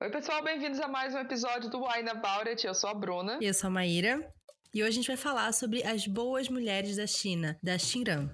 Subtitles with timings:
[0.00, 2.64] Oi, pessoal, bem-vindos a mais um episódio do Wine About It.
[2.64, 3.36] Eu sou a Bruna.
[3.40, 4.32] E eu sou a Maíra.
[4.72, 8.30] E hoje a gente vai falar sobre as boas mulheres da China, da Xinran.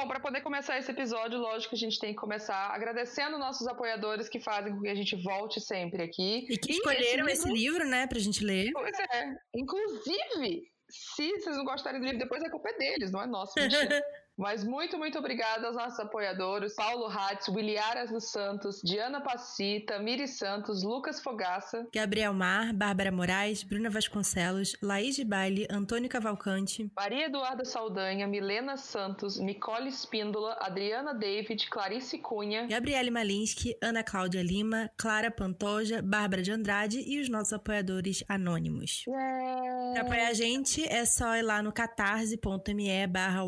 [0.00, 3.66] Bom, para poder começar esse episódio, lógico que a gente tem que começar agradecendo nossos
[3.66, 6.46] apoiadores que fazem com que a gente volte sempre aqui.
[6.48, 8.70] E que escolheram esse livro, esse livro né, pra gente ler.
[8.72, 9.36] Pois é.
[9.54, 13.52] Inclusive, se vocês não gostarem do livro, depois a culpa é deles, não é nossa.
[14.40, 20.26] Mas muito, muito obrigada aos nossos apoiadores: Paulo Hatz, Williaras dos Santos, Diana Passita, Miri
[20.26, 27.26] Santos, Lucas Fogaça, Gabriel Mar, Bárbara Moraes, Bruna Vasconcelos, Laís de Baile, Antônio Cavalcante, Maria
[27.26, 34.90] Eduarda Saldanha, Milena Santos, Nicole Espíndola, Adriana David, Clarice Cunha, Gabriele Malinsky, Ana Cláudia Lima,
[34.96, 39.04] Clara Pantoja, Bárbara de Andrade e os nossos apoiadores anônimos.
[39.06, 39.92] Yeah.
[39.92, 43.44] Pra apoiar a gente é só ir lá no catarse.me barra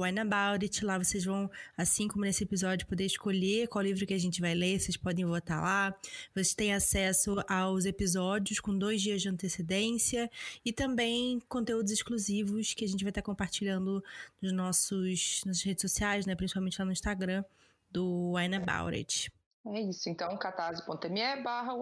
[0.84, 4.54] Lá vocês vão, assim como nesse episódio, poder escolher qual livro que a gente vai
[4.54, 4.78] ler.
[4.78, 5.94] Vocês podem votar lá.
[6.34, 10.30] Vocês têm acesso aos episódios com dois dias de antecedência
[10.64, 14.02] e também conteúdos exclusivos que a gente vai estar compartilhando
[14.40, 16.34] nos nossos, nas redes sociais, né?
[16.34, 17.44] Principalmente lá no Instagram
[17.90, 19.32] do Wine About It.
[19.64, 21.74] É isso, então catarse.me barra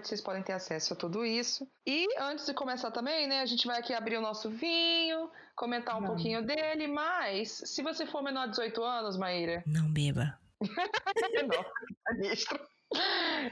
[0.00, 1.68] vocês podem ter acesso a tudo isso.
[1.84, 5.96] E antes de começar também, né, a gente vai aqui abrir o nosso vinho, comentar
[5.96, 6.08] um não.
[6.08, 9.64] pouquinho dele, mas se você for menor de 18 anos, Maíra...
[9.66, 10.38] Não beba.
[10.60, 12.60] não, ministro.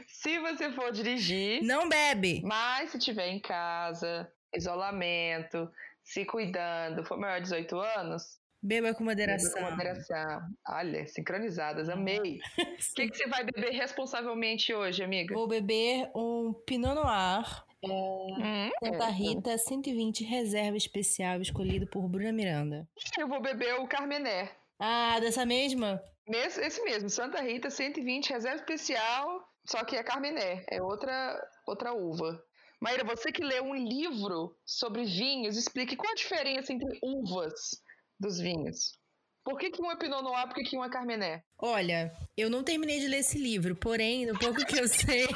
[0.06, 1.60] Se você for dirigir...
[1.64, 2.42] Não bebe!
[2.44, 5.68] Mas se tiver em casa, isolamento,
[6.04, 9.52] se cuidando, for maior de 18 anos, Beba com moderação.
[9.52, 10.40] Beba com moderação.
[10.66, 12.38] Olha, sincronizadas, amei.
[12.38, 12.56] O
[12.96, 15.34] que, que você vai beber responsavelmente hoje, amiga?
[15.34, 17.62] Vou beber um Pinot Noir.
[17.82, 19.58] É, hum, Santa Rita é.
[19.58, 22.88] 120 reserva especial escolhido por Bruna Miranda.
[23.18, 24.50] Eu vou beber o Carmené.
[24.80, 26.02] Ah, dessa mesma?
[26.26, 31.92] Esse, esse mesmo, Santa Rita 120 reserva especial, só que é Carmené, é outra outra
[31.92, 32.42] uva.
[32.80, 37.83] Maíra, você que leu um livro sobre vinhos, explique qual a diferença entre uvas
[38.24, 38.98] dos vinhos.
[39.44, 41.44] Por que, que um é Pinot Noir, por que, que um é Carmené?
[41.58, 45.26] Olha, eu não terminei de ler esse livro, porém, no pouco que eu sei.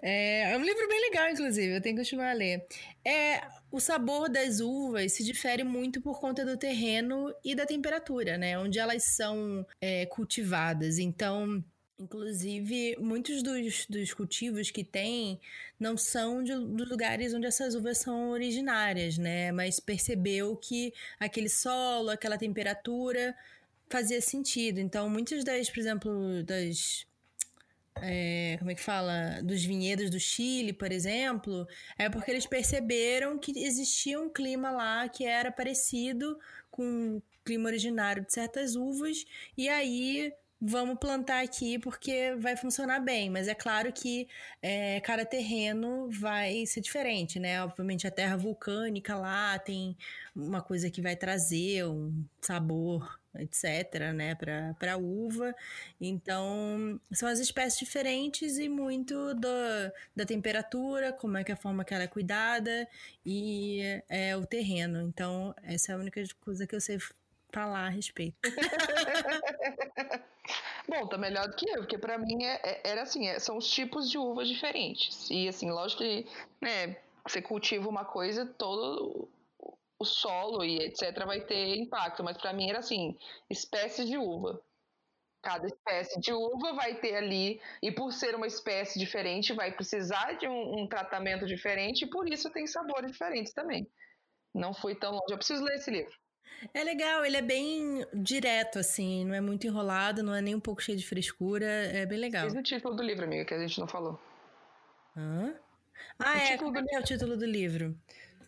[0.00, 2.64] é, é, um livro bem legal, inclusive, eu tenho que continuar a ler.
[3.04, 8.38] É, o sabor das uvas se difere muito por conta do terreno e da temperatura,
[8.38, 8.56] né?
[8.56, 10.98] Onde elas são é, cultivadas.
[10.98, 11.62] Então,
[11.98, 15.40] Inclusive, muitos dos, dos cultivos que tem
[15.80, 19.50] não são de, dos lugares onde essas uvas são originárias, né?
[19.50, 23.36] Mas percebeu que aquele solo, aquela temperatura
[23.88, 24.78] fazia sentido.
[24.78, 27.04] Então, muitas das, por exemplo, das.
[28.00, 29.40] É, como é que fala?
[29.42, 31.66] Dos vinhedos do Chile, por exemplo,
[31.98, 36.38] é porque eles perceberam que existia um clima lá que era parecido
[36.70, 39.24] com o clima originário de certas uvas,
[39.56, 43.30] e aí vamos plantar aqui porque vai funcionar bem.
[43.30, 44.28] Mas é claro que
[44.62, 47.62] é, cada terreno vai ser diferente, né?
[47.62, 49.96] Obviamente a terra vulcânica lá tem
[50.34, 55.54] uma coisa que vai trazer um sabor, etc., né, para uva.
[56.00, 59.48] Então, são as espécies diferentes e muito do,
[60.14, 62.88] da temperatura, como é que é a forma que ela é cuidada
[63.24, 65.02] e é o terreno.
[65.02, 66.98] Então, essa é a única coisa que eu sei
[67.50, 68.36] falar a respeito.
[70.88, 73.58] Bom, tá melhor do que eu, porque para mim é, é, era assim, é, são
[73.58, 75.28] os tipos de uvas diferentes.
[75.30, 76.26] E assim, lógico que
[76.62, 79.28] né, você cultiva uma coisa, todo
[80.00, 83.18] o solo e etc vai ter impacto, mas para mim era assim,
[83.50, 84.62] espécies de uva.
[85.42, 90.34] Cada espécie de uva vai ter ali, e por ser uma espécie diferente, vai precisar
[90.34, 93.88] de um, um tratamento diferente, e por isso tem sabores diferentes também.
[94.54, 95.32] Não fui tão longe.
[95.32, 96.16] Eu preciso ler esse livro.
[96.74, 100.60] É legal, ele é bem direto, assim, não é muito enrolado, não é nem um
[100.60, 102.46] pouco cheio de frescura, é bem legal.
[102.46, 104.20] Diz o título do livro, amiga, que a gente não falou.
[105.16, 105.54] Hã?
[106.18, 106.90] Ah, o é, do...
[106.90, 107.96] é o título do livro?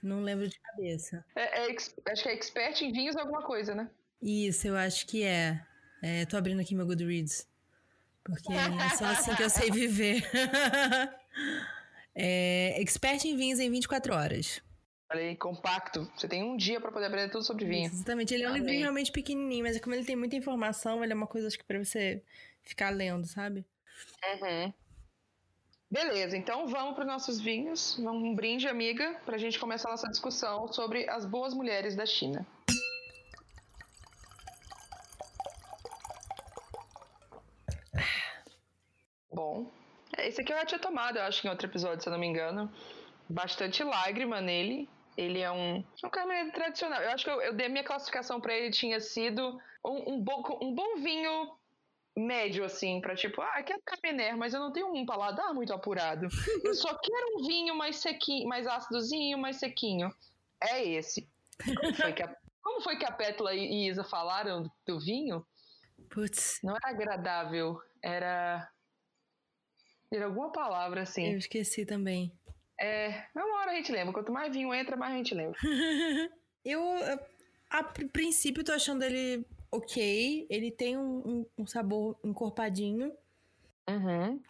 [0.03, 1.25] Não lembro de cabeça.
[1.37, 1.77] É, é,
[2.09, 3.89] acho que é Expert em Vinhos alguma coisa, né?
[4.21, 5.61] Isso, eu acho que é.
[6.03, 7.47] é tô abrindo aqui meu Goodreads.
[8.25, 10.23] Porque é só assim que eu sei viver.
[12.15, 14.63] é, Expert em Vinhos em 24 horas.
[15.11, 16.09] Falei, compacto.
[16.15, 17.87] Você tem um dia para poder aprender tudo sobre vinho.
[17.87, 18.33] Exatamente.
[18.33, 21.27] Ele é um livro realmente pequenininho, mas como ele tem muita informação, ele é uma
[21.27, 22.23] coisa acho que para você
[22.63, 23.67] ficar lendo, sabe?
[24.41, 24.73] Uhum.
[25.91, 27.99] Beleza, então vamos para os nossos vinhos.
[28.01, 31.97] Vamos um brinde, amiga, para a gente começar a nossa discussão sobre as boas mulheres
[31.97, 32.47] da China.
[39.33, 39.73] Bom,
[40.19, 42.29] esse aqui eu já tinha tomado, eu acho, em outro episódio, se eu não me
[42.29, 42.73] engano.
[43.29, 44.89] Bastante lágrima nele.
[45.21, 47.03] Ele é um, um carmeneiro tradicional.
[47.03, 50.43] Eu acho que eu, eu dei minha classificação para ele tinha sido um, um, bom,
[50.63, 51.55] um bom vinho
[52.17, 56.27] médio, assim, pra tipo, ah, quero Carmener, mas eu não tenho um paladar muito apurado.
[56.65, 60.11] Eu só quero um vinho mais sequinho, mais ácidozinho, mais sequinho.
[60.59, 61.29] É esse.
[61.65, 65.47] Como foi que a, como foi que a Pétula e Isa falaram do vinho?
[66.09, 66.61] Putz.
[66.63, 68.71] Não era agradável, era.
[70.11, 71.33] Era alguma palavra assim.
[71.33, 72.33] Eu esqueci também.
[72.81, 74.13] É, uma hora a gente lembra.
[74.13, 75.59] Quanto mais vinho entra, mais a gente lembra.
[76.65, 76.83] eu,
[77.69, 80.47] a princípio, tô achando ele ok.
[80.49, 83.13] Ele tem um, um, um sabor encorpadinho.
[83.89, 84.41] Uhum.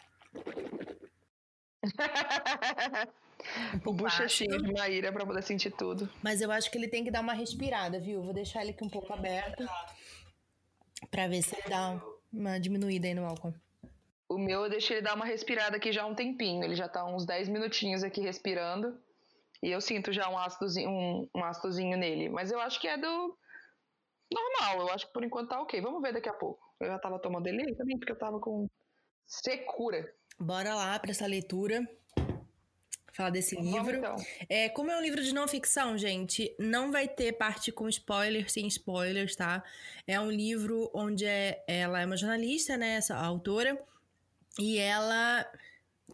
[3.85, 6.09] o bochechinho de Maíra pra poder sentir tudo.
[6.23, 8.23] Mas eu acho que ele tem que dar uma respirada, viu?
[8.23, 9.67] Vou deixar ele aqui um pouco aberto
[11.09, 12.01] pra ver se ele dá
[12.31, 13.53] uma diminuída aí no álcool.
[14.31, 16.63] O meu eu deixei ele dar uma respirada aqui já há um tempinho.
[16.63, 18.97] Ele já tá uns 10 minutinhos aqui respirando.
[19.61, 22.29] E eu sinto já um ácidozinho, um, um ácidozinho nele.
[22.29, 23.37] Mas eu acho que é do
[24.31, 24.87] normal.
[24.87, 25.81] Eu acho que por enquanto tá ok.
[25.81, 26.61] Vamos ver daqui a pouco.
[26.79, 28.69] Eu já tava tomando ele também, porque eu tava com
[29.27, 30.13] secura.
[30.39, 31.85] Bora lá para essa leitura.
[33.11, 33.97] Falar desse Vamos livro.
[33.97, 34.15] Então.
[34.47, 38.53] É, como é um livro de não ficção, gente, não vai ter parte com spoilers,
[38.53, 39.61] sem spoilers, tá?
[40.07, 42.95] É um livro onde é, ela é uma jornalista, né?
[42.95, 43.77] Essa autora.
[44.59, 45.45] E ela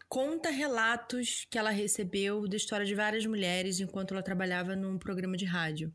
[0.08, 5.36] conta relatos que ela recebeu da história de várias mulheres enquanto ela trabalhava num programa
[5.36, 5.92] de rádio,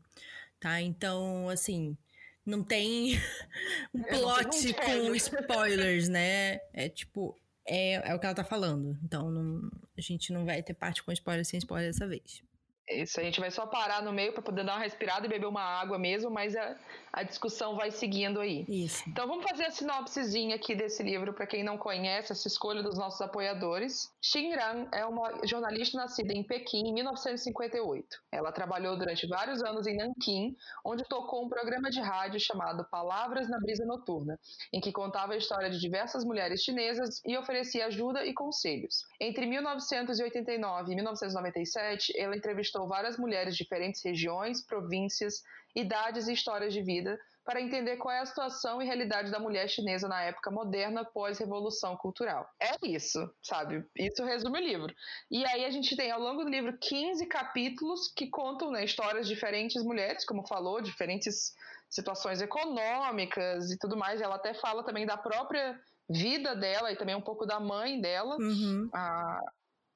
[0.60, 0.80] tá?
[0.80, 1.96] Então, assim,
[2.44, 3.14] não tem
[3.94, 6.60] um plot com spoilers, né?
[6.72, 8.98] É tipo, é, é o que ela tá falando.
[9.02, 12.42] Então, não, a gente não vai ter parte com spoiler sem spoiler dessa vez.
[12.88, 15.46] Isso, a gente vai só parar no meio para poder dar uma respirada e beber
[15.46, 16.76] uma água mesmo, mas a,
[17.10, 18.66] a discussão vai seguindo aí.
[18.68, 19.02] Isso.
[19.08, 22.98] Então vamos fazer a sinopsezinha aqui desse livro para quem não conhece, essa escolha dos
[22.98, 24.12] nossos apoiadores.
[24.20, 28.06] Xin Ran é uma jornalista nascida em Pequim em 1958.
[28.30, 30.54] Ela trabalhou durante vários anos em Nanquim,
[30.84, 34.38] onde tocou um programa de rádio chamado Palavras na Brisa Noturna,
[34.70, 39.06] em que contava a história de diversas mulheres chinesas e oferecia ajuda e conselhos.
[39.18, 45.42] Entre 1989 e 1997, ela entrevistou várias mulheres de diferentes regiões, províncias,
[45.74, 49.68] idades e histórias de vida para entender qual é a situação e realidade da mulher
[49.68, 52.48] chinesa na época moderna pós-revolução cultural.
[52.58, 53.84] É isso, sabe?
[53.94, 54.94] Isso resume o livro.
[55.30, 59.28] E aí a gente tem ao longo do livro 15 capítulos que contam né, histórias
[59.28, 61.52] de diferentes mulheres, como falou, diferentes
[61.90, 64.22] situações econômicas e tudo mais.
[64.22, 65.78] Ela até fala também da própria
[66.08, 68.36] vida dela e também um pouco da mãe dela.
[68.38, 68.88] Uhum.
[68.94, 69.40] Ah,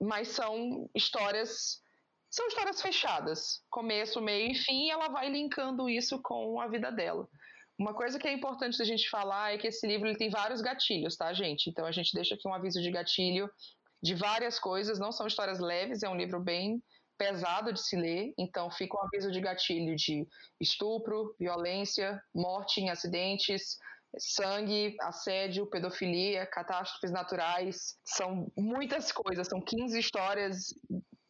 [0.00, 1.80] mas são histórias
[2.30, 6.92] são histórias fechadas, começo, meio e fim, e ela vai linkando isso com a vida
[6.92, 7.26] dela.
[7.78, 10.60] Uma coisa que é importante da gente falar é que esse livro ele tem vários
[10.60, 11.70] gatilhos, tá, gente?
[11.70, 13.48] Então a gente deixa aqui um aviso de gatilho
[14.02, 16.82] de várias coisas, não são histórias leves, é um livro bem
[17.16, 20.26] pesado de se ler, então fica um aviso de gatilho de
[20.60, 23.76] estupro, violência, morte em acidentes,
[24.16, 30.74] sangue, assédio, pedofilia, catástrofes naturais, são muitas coisas, são 15 histórias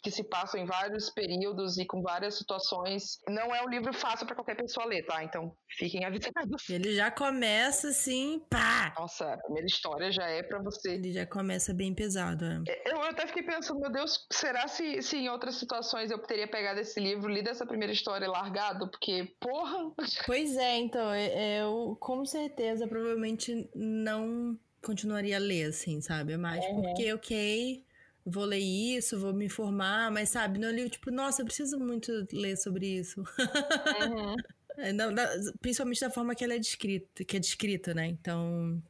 [0.02, 3.18] que se passam em vários períodos e com várias situações.
[3.28, 5.24] Não é um livro fácil para qualquer pessoa ler, tá?
[5.24, 6.68] Então fiquem avisados.
[6.70, 8.94] Ele já começa assim, pá!
[8.98, 10.92] Nossa, a primeira história já é para você.
[10.92, 12.62] Ele já começa bem pesado, é.
[12.68, 12.92] é.
[12.92, 16.80] Eu até fiquei pensando, meu Deus, será se, se em outras situações eu teria pegado
[16.80, 18.90] esse livro, lido essa primeira história e largado?
[18.90, 19.92] Porque, porra!
[20.28, 26.34] Pois é, então, é, eu com certeza provavelmente não continuaria a ler, assim, sabe?
[26.34, 26.82] É mais uhum.
[26.82, 27.84] porque, ok,
[28.30, 32.26] vou ler isso, vou me informar, mas sabe, não li tipo, nossa, eu preciso muito
[32.32, 33.20] ler sobre isso.
[33.20, 34.36] Uhum.
[34.80, 35.12] É, não,
[35.60, 38.06] principalmente da forma que ela é descrita, que é descrita, né?
[38.06, 38.80] Então,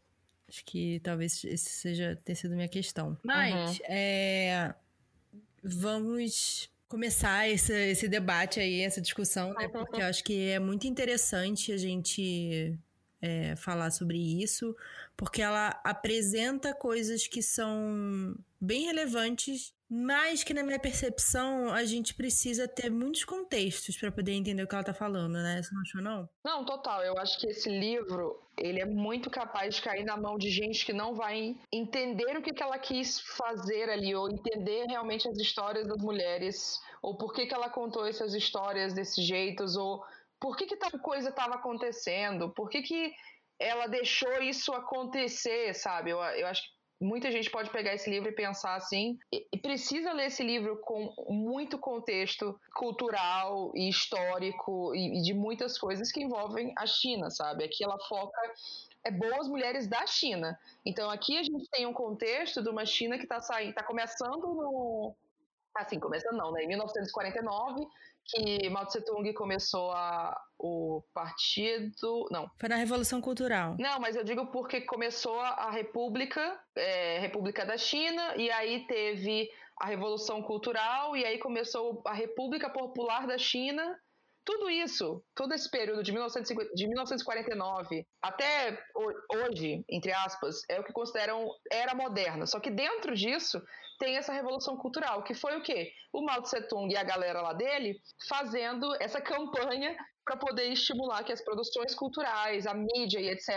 [0.47, 3.17] acho que talvez esse seja ter sido minha questão.
[3.25, 3.85] Mas, uhum.
[3.89, 4.75] é,
[5.63, 9.67] vamos começar esse, esse debate aí, essa discussão, né?
[9.69, 12.79] Porque eu acho que é muito interessante a gente
[13.21, 14.75] é, falar sobre isso,
[15.17, 22.15] porque ela apresenta coisas que são bem relevantes, mas que na minha percepção a gente
[22.15, 25.63] precisa ter muitos contextos para poder entender o que ela tá falando, né?
[25.63, 26.29] Você não achou não?
[26.45, 27.03] Não, total.
[27.03, 30.85] Eu acho que esse livro, ele é muito capaz de cair na mão de gente
[30.85, 35.39] que não vai entender o que, que ela quis fazer ali, ou entender realmente as
[35.39, 40.05] histórias das mulheres, ou por que, que ela contou essas histórias desse jeito, ou
[40.41, 43.15] por que, que tal coisa estava acontecendo, por que, que
[43.59, 46.11] ela deixou isso acontecer, sabe?
[46.11, 50.13] Eu, eu acho que muita gente pode pegar esse livro e pensar assim, e, precisa
[50.13, 56.23] ler esse livro com muito contexto cultural e histórico e, e, de muitas coisas que
[56.23, 57.65] envolvem a China, sabe?
[57.65, 58.41] Aqui ela foca
[59.05, 60.59] é boas mulheres da China.
[60.85, 64.43] Então aqui a gente tem um contexto de uma China que está saindo, está começando
[64.43, 65.15] no
[65.79, 66.65] Assim, começando não, né?
[66.65, 67.87] Em 1949,
[68.29, 72.27] que Mao Tse Tung começou a, o partido.
[72.31, 72.51] Não.
[72.59, 73.77] Foi na Revolução Cultural.
[73.79, 79.49] Não, mas eu digo porque começou a República, é, República da China, e aí teve
[79.81, 83.97] a Revolução Cultural, e aí começou a República Popular da China.
[84.45, 88.83] Tudo isso, todo esse período de, 1950, de 1949 até
[89.31, 92.47] hoje, entre aspas, é o que consideram era moderna.
[92.47, 93.63] Só que dentro disso
[93.99, 95.93] tem essa revolução cultural, que foi o quê?
[96.13, 99.97] O Mao Tse Tung e a galera lá dele fazendo essa campanha
[100.29, 103.49] para poder estimular que as produções culturais, a mídia e etc.,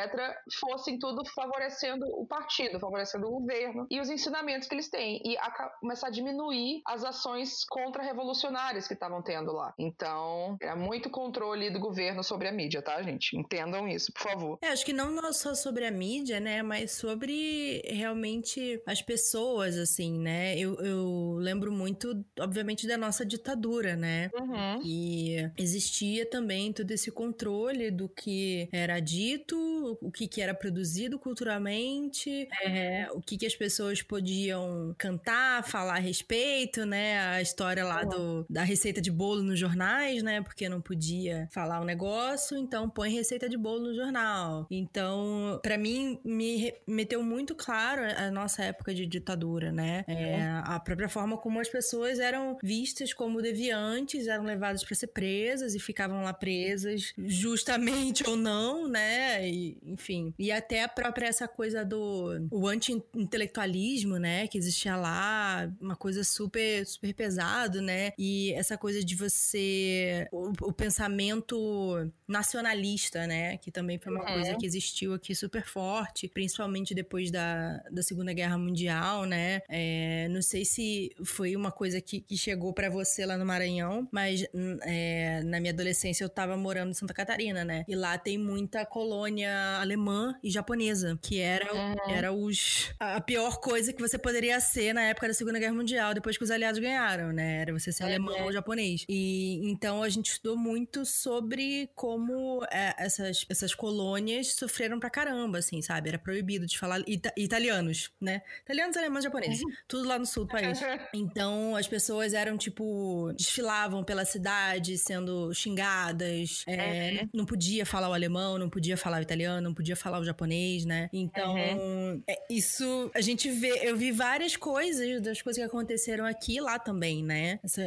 [0.58, 5.38] fossem tudo favorecendo o partido, favorecendo o governo e os ensinamentos que eles têm, e
[5.38, 5.52] a,
[5.82, 9.74] começar a diminuir as ações contra-revolucionárias que estavam tendo lá.
[9.78, 13.38] Então, era muito controle do governo sobre a mídia, tá, gente?
[13.38, 14.60] Entendam isso, por favor.
[14.62, 20.18] É, acho que não só sobre a mídia, né, mas sobre realmente as pessoas, assim,
[20.18, 20.58] né?
[20.58, 24.30] Eu, eu lembro muito, obviamente, da nossa ditadura, né?
[24.34, 24.82] Uhum.
[24.86, 31.18] E existia também todo esse controle do que era dito, o que, que era produzido
[31.18, 37.20] culturalmente, é, o que, que as pessoas podiam cantar, falar a respeito, né?
[37.20, 40.42] A história lá do, da receita de bolo nos jornais, né?
[40.42, 44.68] Porque não podia falar o um negócio, então põe receita de bolo no jornal.
[44.70, 50.04] Então, para mim, me meteu muito claro a nossa época de ditadura, né?
[50.08, 55.08] É, a própria forma como as pessoas eram vistas como deviantes, eram levadas para ser
[55.08, 59.48] presas e ficavam lá presas presas, justamente ou não, né?
[59.48, 60.34] E, enfim.
[60.38, 64.48] E até a própria essa coisa do o anti-intelectualismo, né?
[64.48, 68.12] Que existia lá, uma coisa super, super pesado, né?
[68.18, 70.28] E essa coisa de você.
[70.32, 73.58] O, o pensamento nacionalista, né?
[73.58, 78.34] Que também foi uma coisa que existiu aqui super forte, principalmente depois da, da Segunda
[78.34, 79.62] Guerra Mundial, né?
[79.70, 84.08] É, não sei se foi uma coisa que, que chegou para você lá no Maranhão,
[84.12, 87.86] mas hum, é, na minha adolescência eu tava morando em Santa Catarina, né?
[87.88, 91.96] E lá tem muita colônia alemã e japonesa, que era, uhum.
[92.10, 96.14] era os, a pior coisa que você poderia ser na época da Segunda Guerra Mundial,
[96.14, 97.62] depois que os aliados ganharam, né?
[97.62, 98.10] Era você ser uhum.
[98.10, 99.06] alemão ou japonês.
[99.08, 105.60] E então a gente estudou muito sobre como é, essas, essas colônias sofreram pra caramba,
[105.60, 106.10] assim, sabe?
[106.10, 108.42] Era proibido de falar ita italianos, né?
[108.64, 109.62] Italianos, alemães, japoneses.
[109.62, 109.72] Uhum.
[109.88, 110.80] Tudo lá no sul do país.
[111.14, 116.21] Então as pessoas eram, tipo, desfilavam pela cidade sendo xingadas
[116.68, 117.30] é, uhum.
[117.34, 120.86] não podia falar o alemão, não podia falar o italiano, não podia falar o japonês,
[120.86, 121.10] né?
[121.14, 122.22] Então, uhum.
[122.28, 126.78] é, isso a gente vê, eu vi várias coisas das coisas que aconteceram aqui lá
[126.78, 127.60] também, né?
[127.64, 127.82] Essa,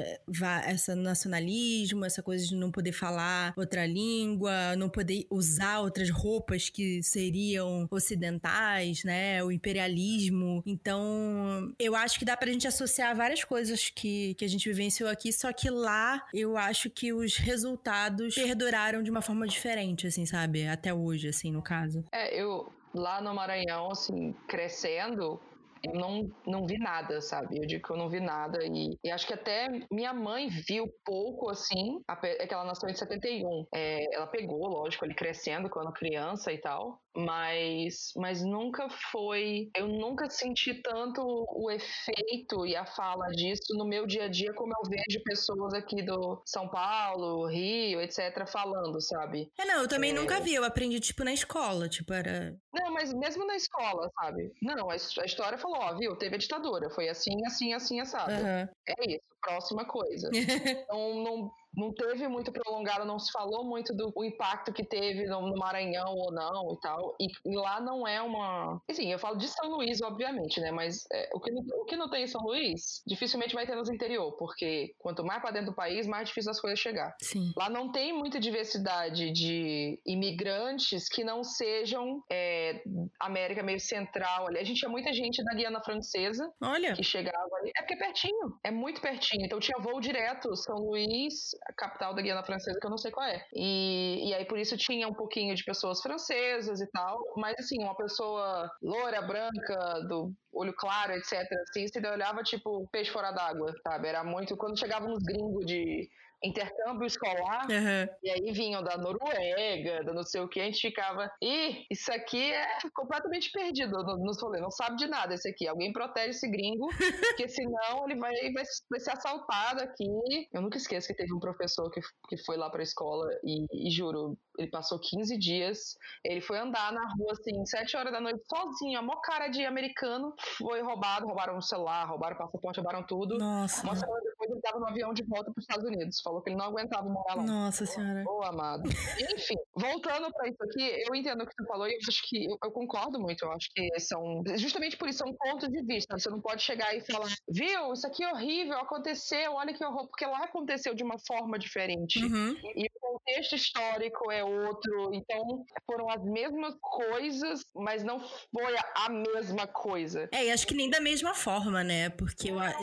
[0.67, 6.69] essa nacionalismo, essa coisa de não poder falar outra língua, não poder usar outras roupas
[6.69, 9.43] que seriam ocidentais, né?
[9.43, 10.63] O imperialismo.
[10.67, 15.09] Então, eu acho que dá pra gente associar várias coisas que, que a gente vivenciou
[15.09, 20.27] aqui, só que lá eu acho que os resultados perduraram de uma forma diferente, assim,
[20.27, 20.67] sabe?
[20.67, 22.05] Até hoje, assim, no caso.
[22.13, 25.41] É, eu lá no Maranhão, assim, crescendo,
[25.83, 27.59] eu não, não vi nada, sabe?
[27.59, 28.59] Eu digo que eu não vi nada.
[28.65, 32.01] E, e acho que até minha mãe viu pouco, assim,
[32.39, 33.67] é que ela nasceu em 71.
[33.75, 39.71] É, ela pegou, lógico, ele crescendo quando criança e tal mas, mas nunca foi.
[39.77, 44.53] Eu nunca senti tanto o efeito e a fala disso no meu dia a dia
[44.55, 49.51] como eu vejo pessoas aqui do São Paulo, Rio, etc., falando, sabe?
[49.59, 50.15] É, não, eu também é...
[50.15, 52.57] nunca vi, eu aprendi, tipo, na escola, tipo, era.
[52.73, 54.53] Não, mas mesmo na escola, sabe?
[54.61, 58.33] Não, a, história falou, ó, viu, teve a ditadura, foi assim, assim, assim, assado.
[58.33, 58.69] Uhum.
[58.89, 60.31] É isso, próxima coisa.
[60.85, 65.49] então, não não teve muito prolongado, não se falou muito do impacto que teve no,
[65.49, 67.17] no Maranhão ou não e tal.
[67.21, 68.81] E, e, lá não é uma.
[68.89, 70.71] Assim, eu falo de São Luís, obviamente, né?
[70.71, 73.75] Mas é, o, que não, o que não tem em São Luís, dificilmente vai ter
[73.75, 77.15] nos interior, porque quanto mais para dentro do país, mais difícil as coisas chegar.
[77.21, 77.53] Sim.
[77.57, 82.83] Lá não tem muita diversidade de imigrantes que não sejam é,
[83.21, 84.49] América meio central.
[84.49, 84.59] Ali.
[84.59, 86.95] A gente tinha muita gente da Guiana Francesa Olha.
[86.95, 87.71] que chegava ali.
[87.77, 89.45] É porque é pertinho, é muito pertinho.
[89.45, 93.11] Então tinha voo direto, São Luís, a capital da Guiana Francesa, que eu não sei
[93.11, 93.45] qual é.
[93.55, 97.83] E, e aí por isso tinha um pouquinho de pessoas francesas e tal, mas assim,
[97.83, 101.33] uma pessoa loura, branca, do olho claro, etc.
[101.69, 104.09] Assim, você olhava tipo peixe fora d'água, sabe?
[104.09, 104.57] Era muito.
[104.57, 106.09] Quando chegavam uns gringos de
[106.45, 108.15] intercâmbio escolar, uhum.
[108.23, 112.13] e aí vinham da Noruega, da não sei o que, a gente ficava, ih, isso
[112.13, 115.67] aqui é completamente perdido nos rolês, não sabe de nada esse aqui.
[115.67, 116.89] Alguém protege esse gringo,
[117.37, 120.05] porque senão ele vai, vai, vai ser assaltado aqui.
[120.53, 123.91] Eu nunca esqueço que teve um professor que, que foi lá pra escola e, e
[123.91, 128.43] juro, ele passou 15 dias, ele foi andar na rua assim, 7 horas da noite,
[128.49, 133.05] sozinho, a mó cara de americano, foi roubado, roubaram o celular, roubaram o passaporte, roubaram
[133.07, 133.39] tudo.
[133.39, 133.83] Nossa.
[133.83, 136.51] Uma semana depois ele tava no avião de volta para os Estados Unidos, falou que
[136.51, 137.43] ele não aguentava morar lá.
[137.43, 138.25] Nossa senhora.
[138.27, 138.89] Ô, oh, amado.
[139.35, 142.45] Enfim, voltando para isso aqui, eu entendo o que você falou e eu acho que
[142.45, 146.19] eu, eu, concordo muito, eu acho que são, justamente por isso, são pontos de vista,
[146.19, 150.09] você não pode chegar e falar, viu, isso aqui é horrível, aconteceu, olha que horror,
[150.09, 152.23] porque lá aconteceu de uma forma diferente.
[152.25, 152.57] Uhum.
[152.75, 159.09] E o contexto histórico é outro, então foram as mesmas coisas, mas não foi a
[159.09, 160.29] mesma coisa.
[160.33, 162.11] É, e acho que nem da mesma forma, né?
[162.11, 162.75] Porque eu, a,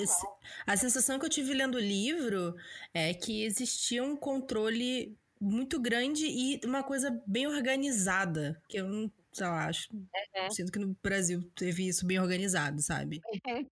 [0.66, 2.56] a sensação que eu tive lendo o livro
[2.94, 9.12] é que existia um controle muito grande e uma coisa bem organizada, que eu não
[9.34, 9.88] sei lá, acho.
[9.94, 10.50] Uhum.
[10.52, 13.22] Sinto que no Brasil teve isso bem organizado, sabe?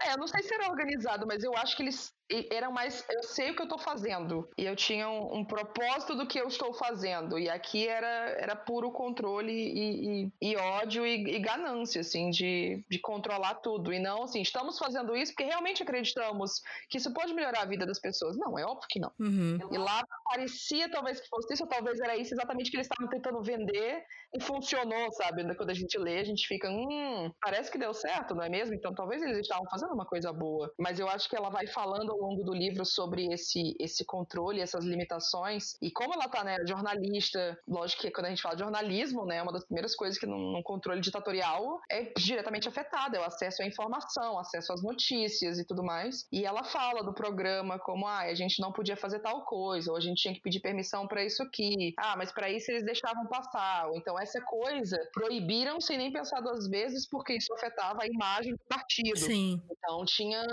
[0.00, 2.12] é, eu não sei se era organizado, mas eu acho que eles
[2.50, 3.04] eram mais.
[3.10, 4.48] Eu sei o que eu tô fazendo.
[4.56, 7.38] E eu tinha um, um propósito do que eu estou fazendo.
[7.38, 8.06] E aqui era,
[8.38, 13.92] era puro controle e, e, e ódio e, e, ganância, assim, de, de controlar tudo.
[13.92, 17.86] E não, assim, estamos fazendo isso porque realmente acreditamos que isso pode melhorar a vida
[17.86, 18.36] das pessoas.
[18.36, 19.12] Não, é óbvio que não.
[19.18, 19.58] Uhum.
[19.72, 23.08] E lá parecia talvez que fosse isso, ou talvez era isso exatamente que eles estavam
[23.08, 25.54] tentando vender e funcionou, sabe?
[25.56, 28.74] Quando a gente lê, a gente fica, hum, parece que deu certo, não é mesmo?
[28.74, 30.72] Então talvez eles estavam fazendo uma coisa boa.
[30.78, 34.84] Mas eu acho que ela vai falando longo do livro sobre esse, esse controle, essas
[34.84, 35.74] limitações.
[35.80, 39.42] E como ela tá, né, jornalista, lógico que quando a gente fala de jornalismo, né,
[39.42, 43.62] uma das primeiras coisas que num, num controle ditatorial é diretamente afetada, é o acesso
[43.62, 46.26] à informação, acesso às notícias e tudo mais.
[46.32, 49.96] E ela fala do programa como, ah, a gente não podia fazer tal coisa, ou
[49.96, 51.94] a gente tinha que pedir permissão para isso aqui.
[51.98, 53.88] Ah, mas para isso eles deixavam passar.
[53.88, 58.52] Ou então essa coisa proibiram sem nem pensar duas vezes porque isso afetava a imagem
[58.52, 59.18] do partido.
[59.18, 59.62] Sim.
[59.70, 60.44] Então tinha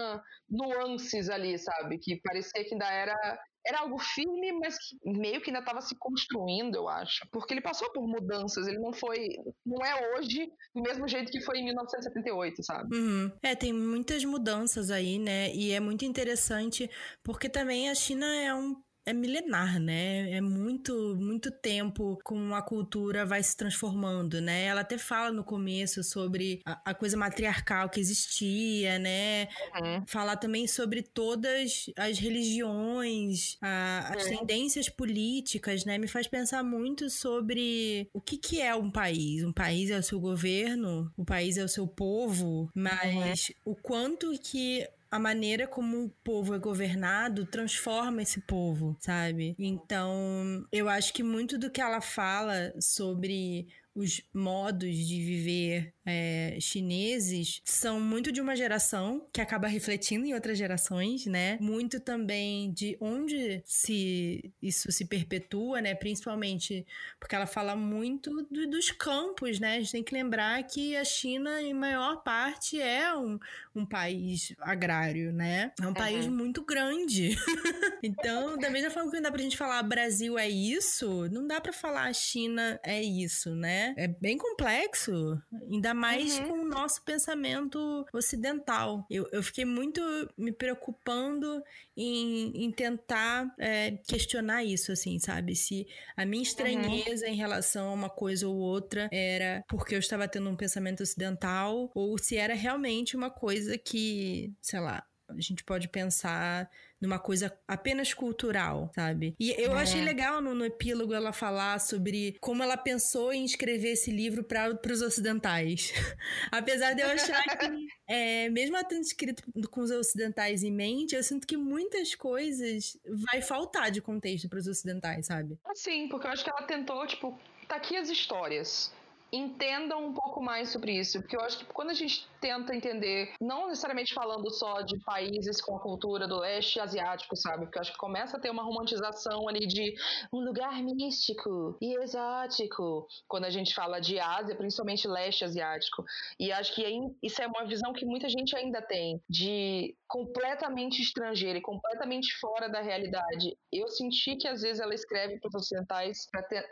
[0.50, 1.98] nuances ali, sabe?
[2.00, 5.94] Que parecia que ainda era era algo firme, mas que meio que ainda estava se
[6.00, 7.28] construindo, eu acho.
[7.32, 9.28] Porque ele passou por mudanças, ele não foi.
[9.66, 12.96] Não é hoje do mesmo jeito que foi em 1978, sabe?
[12.96, 13.32] Uhum.
[13.44, 15.54] É, tem muitas mudanças aí, né?
[15.54, 16.90] E é muito interessante,
[17.22, 18.74] porque também a China é um
[19.08, 20.30] é milenar, né?
[20.32, 24.66] É muito, muito tempo como a cultura vai se transformando, né?
[24.66, 29.48] Ela até fala no começo sobre a, a coisa matriarcal que existia, né?
[29.80, 30.04] Uhum.
[30.06, 34.40] Falar também sobre todas as religiões, a, as uhum.
[34.40, 35.98] tendências políticas, né?
[35.98, 39.42] Me faz pensar muito sobre o que, que é um país.
[39.42, 43.72] Um país é o seu governo, o país é o seu povo, mas uhum.
[43.72, 49.56] o quanto que a maneira como o povo é governado transforma esse povo, sabe?
[49.58, 56.58] Então, eu acho que muito do que ela fala sobre os modos de viver é,
[56.62, 61.58] chineses são muito de uma geração que acaba refletindo em outras gerações, né?
[61.60, 65.94] Muito também de onde se isso se perpetua, né?
[65.94, 66.88] Principalmente
[67.20, 69.76] porque ela fala muito do, dos campos, né?
[69.76, 73.38] A gente tem que lembrar que a China, em maior parte, é um,
[73.76, 75.74] um país agrário, né?
[75.78, 75.94] É um uhum.
[75.94, 77.36] país muito grande.
[78.02, 81.60] então, da mesma forma que não dá pra gente falar Brasil é isso, não dá
[81.60, 83.94] para falar China é isso, né?
[83.98, 86.48] É bem complexo, ainda mais uhum.
[86.48, 89.06] com o nosso pensamento ocidental.
[89.10, 90.02] Eu, eu fiquei muito
[90.38, 91.62] me preocupando
[91.96, 95.56] em, em tentar é, questionar isso, assim, sabe?
[95.56, 97.34] Se a minha estranheza uhum.
[97.34, 101.92] em relação a uma coisa ou outra era porque eu estava tendo um pensamento ocidental
[101.94, 107.56] ou se era realmente uma coisa que, sei lá, a gente pode pensar numa coisa
[107.68, 109.36] apenas cultural, sabe?
[109.40, 109.82] E eu é.
[109.82, 114.44] achei legal no, no, epílogo ela falar sobre como ela pensou em escrever esse livro
[114.44, 115.94] para os ocidentais.
[116.52, 121.24] Apesar de eu achar que, é, mesmo tendo escrito com os ocidentais em mente, eu
[121.24, 125.58] sinto que muitas coisas vai faltar de contexto para os ocidentais, sabe?
[125.76, 127.38] Sim, porque eu acho que ela tentou, tipo,
[127.68, 128.92] tá aqui as histórias
[129.32, 133.34] entendam um pouco mais sobre isso, porque eu acho que quando a gente tenta entender,
[133.42, 137.66] não necessariamente falando só de países com a cultura do leste asiático, sabe?
[137.66, 139.96] Porque eu acho que começa a ter uma romantização ali de
[140.32, 146.04] um lugar místico e exótico, quando a gente fala de Ásia, principalmente leste asiático.
[146.40, 146.84] E acho que
[147.22, 152.70] isso é uma visão que muita gente ainda tem, de completamente estrangeira e completamente fora
[152.70, 153.58] da realidade.
[153.72, 156.64] Eu senti que às vezes ela escreve para os ocidentais para te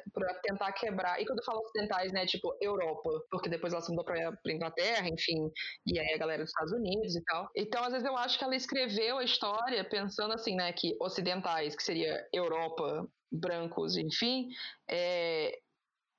[0.43, 3.89] tentar quebrar, e quando eu falo ocidentais, né, tipo tipo, Europa, porque depois ela se
[3.89, 5.51] mudou pra, pra Inglaterra, enfim,
[5.87, 7.49] e aí a galera dos Estados Unidos e tal.
[7.55, 11.75] Então, às vezes, eu acho que ela escreveu a história pensando assim, né, que ocidentais,
[11.75, 14.47] que seria Europa, brancos, enfim,
[14.89, 15.59] é,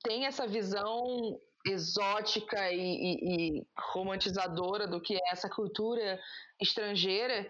[0.03, 6.21] tem essa visão exótica e, e, e, romantizadora do que é essa cultura
[6.61, 7.49] estrangeira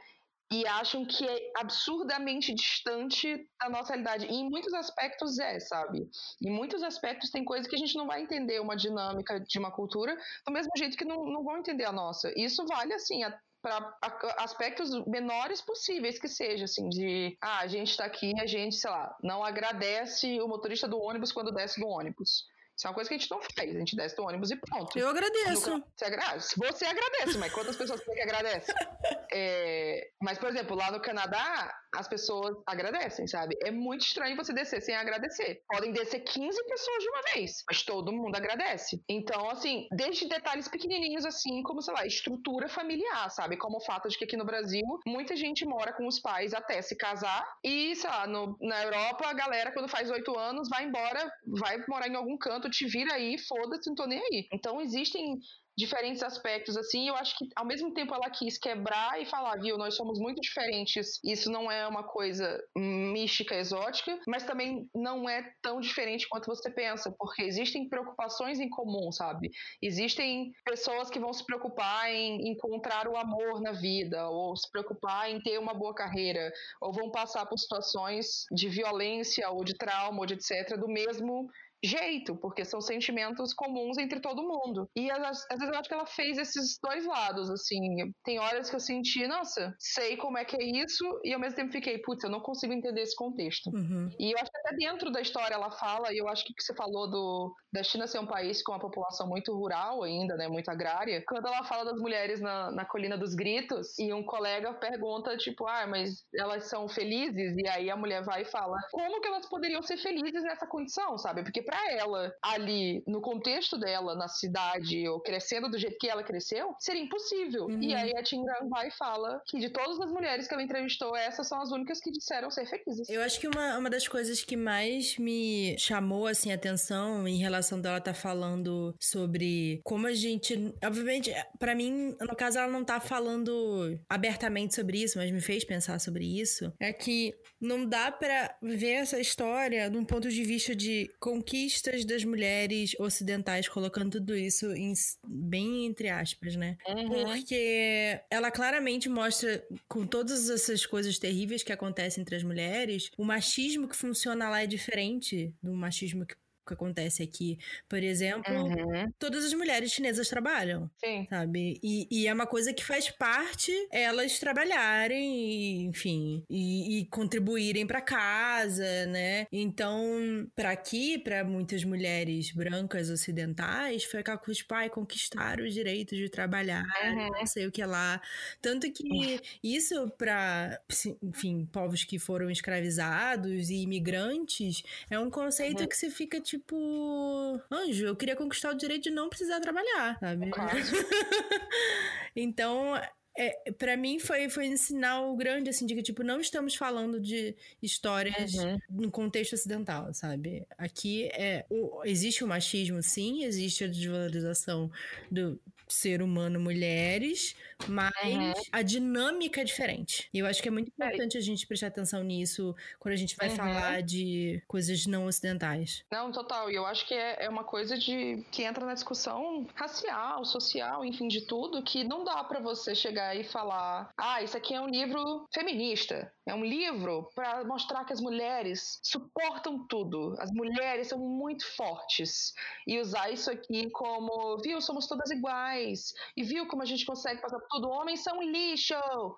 [0.50, 4.26] e acham que é absurdamente distante da nossa realidade.
[4.26, 6.08] E em muitos aspectos é, sabe?
[6.40, 9.72] Em muitos aspectos tem coisa que a gente não vai entender uma dinâmica de uma
[9.72, 12.32] cultura do mesmo jeito que não, não vão entender a nossa.
[12.36, 13.22] Isso vale, assim,
[13.60, 13.96] para
[14.38, 18.90] aspectos menores possíveis que seja, assim, de ah, a gente está aqui, a gente, sei
[18.90, 22.44] lá, não agradece o motorista do ônibus quando desce do ônibus.
[22.76, 23.74] Isso é uma coisa que a gente não faz.
[23.74, 24.98] A gente desce do ônibus e pronto.
[24.98, 25.70] Eu agradeço.
[25.70, 25.88] Nunca...
[25.96, 26.54] Você agradece?
[26.58, 28.74] Você agradece, mas quantas pessoas que agradecem?
[29.32, 30.08] É...
[30.22, 33.56] Mas, por exemplo, lá no Canadá, as pessoas agradecem, sabe?
[33.64, 35.62] É muito estranho você descer sem agradecer.
[35.68, 39.02] Podem descer 15 pessoas de uma vez, mas todo mundo agradece.
[39.08, 43.56] Então, assim, desde detalhes pequenininhos, assim, como, sei lá, estrutura familiar, sabe?
[43.56, 46.80] Como o fato de que aqui no Brasil, muita gente mora com os pais até
[46.82, 50.84] se casar e, sei lá, no, na Europa, a galera, quando faz oito anos, vai
[50.84, 54.48] embora, vai morar em algum canto, te vira aí, foda-se, não tô nem aí.
[54.52, 55.38] Então, existem
[55.76, 59.76] diferentes aspectos, assim, eu acho que ao mesmo tempo ela quis quebrar e falar, viu,
[59.76, 65.52] nós somos muito diferentes, isso não é uma coisa mística, exótica, mas também não é
[65.60, 69.50] tão diferente quanto você pensa, porque existem preocupações em comum, sabe?
[69.82, 75.30] Existem pessoas que vão se preocupar em encontrar o amor na vida, ou se preocupar
[75.30, 80.20] em ter uma boa carreira, ou vão passar por situações de violência, ou de trauma,
[80.20, 81.48] ou de etc., do mesmo
[81.84, 84.88] jeito, porque são sentimentos comuns entre todo mundo.
[84.96, 88.12] E às, vezes eu acho que ela fez esses dois lados, assim.
[88.24, 91.56] Tem horas que eu senti, nossa, sei como é que é isso, e ao mesmo
[91.56, 93.70] tempo fiquei, putz, eu não consigo entender esse contexto.
[93.70, 94.08] Uhum.
[94.18, 96.74] E eu acho que até dentro da história ela fala, e eu acho que você
[96.74, 100.70] falou do, da China ser um país com uma população muito rural ainda, né, muito
[100.70, 105.36] agrária, quando ela fala das mulheres na, na Colina dos Gritos, e um colega pergunta,
[105.36, 107.54] tipo, ah, mas elas são felizes?
[107.56, 111.18] E aí a mulher vai e fala, como que elas poderiam ser felizes nessa condição,
[111.18, 111.42] sabe?
[111.42, 116.22] Porque para ela, ali, no contexto dela, na cidade, ou crescendo do jeito que ela
[116.22, 117.66] cresceu, seria impossível.
[117.66, 117.82] Uhum.
[117.82, 121.14] E aí a Tingram vai e fala que de todas as mulheres que ela entrevistou,
[121.14, 123.08] essas são as únicas que disseram ser felizes.
[123.10, 127.78] Eu acho que uma, uma das coisas que mais me chamou, assim, atenção em relação
[127.78, 130.74] dela estar tá falando sobre como a gente.
[130.82, 135.64] Obviamente, para mim, no caso, ela não tá falando abertamente sobre isso, mas me fez
[135.64, 136.72] pensar sobre isso.
[136.80, 141.55] É que não dá para ver essa história de um ponto de vista de conquista
[141.56, 144.92] conquistas das mulheres ocidentais, colocando tudo isso em,
[145.26, 146.76] bem entre aspas, né?
[146.86, 147.24] Uhum.
[147.24, 153.24] Porque ela claramente mostra, com todas essas coisas terríveis que acontecem entre as mulheres, o
[153.24, 156.34] machismo que funciona lá é diferente do machismo que
[156.66, 157.58] que acontece aqui.
[157.88, 159.10] Por exemplo, uhum.
[159.18, 160.90] todas as mulheres chinesas trabalham.
[161.02, 161.26] Sim.
[161.28, 161.78] Sabe?
[161.82, 167.86] E, e, é uma coisa que faz parte elas trabalharem, e, enfim, e, e contribuírem
[167.86, 169.46] para casa, né?
[169.52, 175.72] Então, para aqui, para muitas mulheres brancas ocidentais, foi aquela coisa de pai conquistar os
[175.72, 177.30] direitos de trabalhar, uhum.
[177.30, 178.20] não sei o que lá.
[178.60, 180.80] Tanto que isso para,
[181.22, 185.88] enfim, povos que foram escravizados e imigrantes é um conceito uhum.
[185.88, 190.18] que se fica tipo tipo, anjo, eu queria conquistar o direito de não precisar trabalhar,
[190.18, 190.50] sabe?
[190.50, 190.78] Claro.
[192.34, 192.94] então,
[193.36, 197.20] é, para mim foi, foi um sinal grande, assim, de que, tipo, não estamos falando
[197.20, 198.78] de histórias uhum.
[198.90, 200.66] no contexto ocidental, sabe?
[200.78, 204.90] Aqui é, o, existe o machismo, sim, existe a desvalorização
[205.30, 207.54] do, ser humano mulheres,
[207.88, 208.52] mas uhum.
[208.72, 210.28] a dinâmica é diferente.
[210.32, 211.06] E eu acho que é muito é.
[211.06, 213.56] importante a gente prestar atenção nisso quando a gente vai uhum.
[213.56, 216.04] falar de coisas não ocidentais.
[216.10, 216.70] Não, total.
[216.70, 221.04] E eu acho que é, é uma coisa de que entra na discussão racial, social,
[221.04, 224.80] enfim, de tudo, que não dá para você chegar e falar: ah, isso aqui é
[224.80, 226.32] um livro feminista.
[226.46, 230.36] É um livro para mostrar que as mulheres suportam tudo.
[230.38, 232.54] As mulheres são muito fortes.
[232.86, 236.14] E usar isso aqui como, viu, somos todas iguais.
[236.36, 237.88] E viu como a gente consegue passar por tudo.
[237.88, 238.94] Homens são lixo.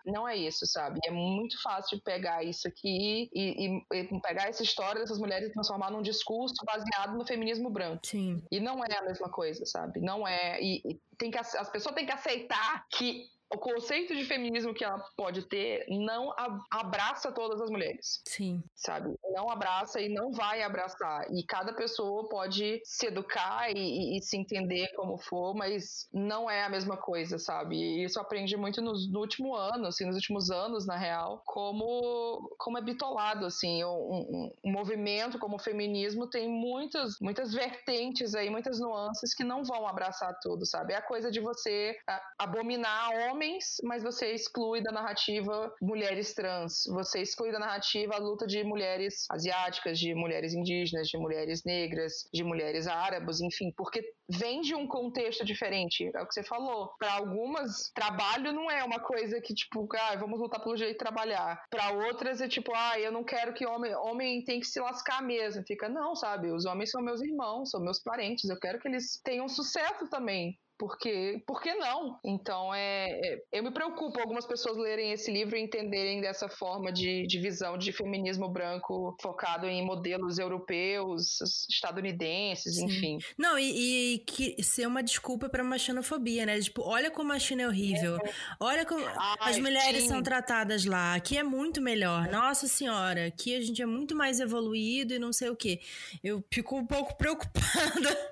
[0.07, 0.99] Não é isso, sabe?
[1.05, 5.53] É muito fácil pegar isso aqui e, e, e pegar essa história dessas mulheres e
[5.53, 8.07] transformar num discurso baseado no feminismo branco.
[8.07, 8.43] Sim.
[8.51, 10.01] E não é a mesma coisa, sabe?
[10.01, 10.61] Não é.
[10.61, 14.85] E, e tem que, as pessoas têm que aceitar que o conceito de feminismo que
[14.85, 16.35] ela pode ter não
[16.71, 18.21] abraça todas as mulheres.
[18.27, 18.63] Sim.
[18.75, 19.15] Sabe?
[19.33, 21.27] Não abraça e não vai abraçar.
[21.33, 26.65] E cada pessoa pode se educar e, e, se entender como for, mas não é
[26.65, 27.77] a mesma coisa, sabe?
[27.77, 32.55] E isso aprendi muito no, no último ano, assim, nos últimos anos, na real, como,
[32.59, 38.35] como é bitolado, assim, um, um, um movimento como o feminismo tem muitas, muitas vertentes
[38.35, 40.93] aí, muitas nuances que não vão abraçar tudo, sabe?
[40.93, 41.97] É a coisa de você
[42.39, 43.38] abominar homens,
[43.85, 49.27] mas você exclui da narrativa mulheres trans, você exclui da narrativa a luta de mulheres
[49.31, 54.87] asiáticas, de mulheres indígenas, de mulheres negras, de mulheres árabes, enfim, porque vem de um
[54.87, 56.91] contexto diferente, é o que você falou.
[56.99, 60.99] Para algumas, trabalho não é uma coisa que, tipo, ah, vamos lutar pelo jeito de
[60.99, 61.63] trabalhar.
[61.71, 65.23] Para outras é tipo, ah, eu não quero que homem, homem tem que se lascar
[65.23, 65.63] mesmo.
[65.67, 66.51] Fica, não, sabe?
[66.51, 70.59] Os homens são meus irmãos, são meus parentes, eu quero que eles tenham sucesso também
[70.79, 72.21] porque por que não?
[72.25, 76.93] Então é, é, eu me preocupo algumas pessoas lerem esse livro e entenderem dessa forma
[76.93, 82.85] de, de visão de feminismo branco focado em modelos europeus, estadunidenses, Sim.
[82.85, 83.19] enfim.
[83.37, 86.61] Não, e, e, que ser uma desculpa para uma xenofobia, né?
[86.61, 88.17] Tipo, olha como a China é horrível.
[88.17, 88.33] É.
[88.61, 90.09] Olha como Ai, as mulheres sim.
[90.09, 91.15] são tratadas lá.
[91.15, 92.29] Aqui é muito melhor.
[92.29, 95.81] Nossa senhora, aqui a gente é muito mais evoluído e não sei o quê.
[96.23, 98.31] Eu fico um pouco preocupada,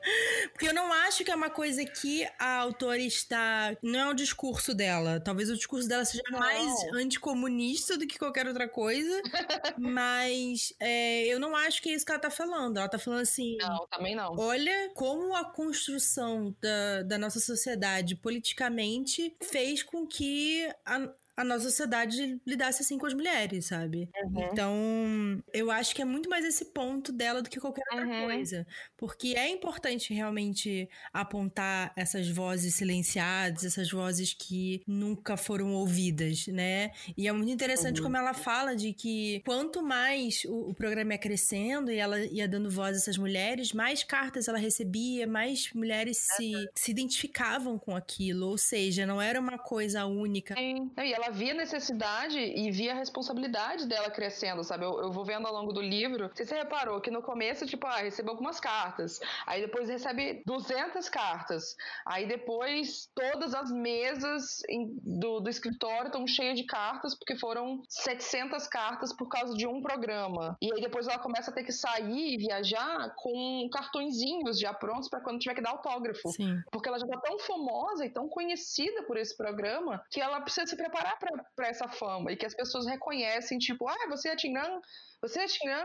[0.52, 3.76] porque eu não acho que é uma coisa que a autora está.
[3.82, 5.20] Não é o discurso dela.
[5.20, 6.38] Talvez o discurso dela seja não.
[6.38, 9.22] mais anticomunista do que qualquer outra coisa.
[9.78, 12.78] mas é, eu não acho que é isso que ela tá falando.
[12.78, 13.56] Ela tá falando assim.
[13.58, 14.36] Não, também não.
[14.36, 21.64] Olha como a construção da, da nossa sociedade politicamente fez com que a, a nossa
[21.64, 24.08] sociedade lidasse assim com as mulheres, sabe?
[24.24, 24.48] Uhum.
[24.50, 28.24] Então, eu acho que é muito mais esse ponto dela do que qualquer outra uhum.
[28.24, 28.66] coisa.
[28.96, 36.92] Porque é importante realmente apontar essas vozes silenciadas, essas vozes que nunca foram ouvidas, né?
[37.16, 38.04] E é muito interessante uhum.
[38.04, 42.48] como ela fala de que quanto mais o, o, programa ia crescendo e ela ia
[42.48, 47.94] dando voz a essas mulheres, mais cartas ela recebia, mais mulheres se, se identificavam com
[47.94, 48.46] aquilo.
[48.46, 50.54] Ou seja, não era uma coisa única.
[50.54, 50.90] Sim.
[50.96, 54.84] E ela ela via necessidade e via a responsabilidade dela crescendo, sabe?
[54.84, 56.30] Eu, eu vou vendo ao longo do livro.
[56.32, 59.20] Você, você reparou que no começo, tipo, ah, recebeu algumas cartas.
[59.46, 61.76] Aí depois recebe 200 cartas.
[62.04, 67.82] Aí depois todas as mesas em, do, do escritório estão cheias de cartas, porque foram
[67.88, 70.56] 700 cartas por causa de um programa.
[70.62, 75.08] E aí depois ela começa a ter que sair e viajar com cartõezinhos já prontos
[75.08, 76.28] para quando tiver que dar autógrafo.
[76.30, 76.60] Sim.
[76.70, 80.66] Porque ela já tá tão famosa e tão conhecida por esse programa que ela precisa
[80.66, 84.80] se preparar para essa fama e que as pessoas reconhecem, tipo, ah, você é Tingan,
[85.20, 85.84] você é Tingan,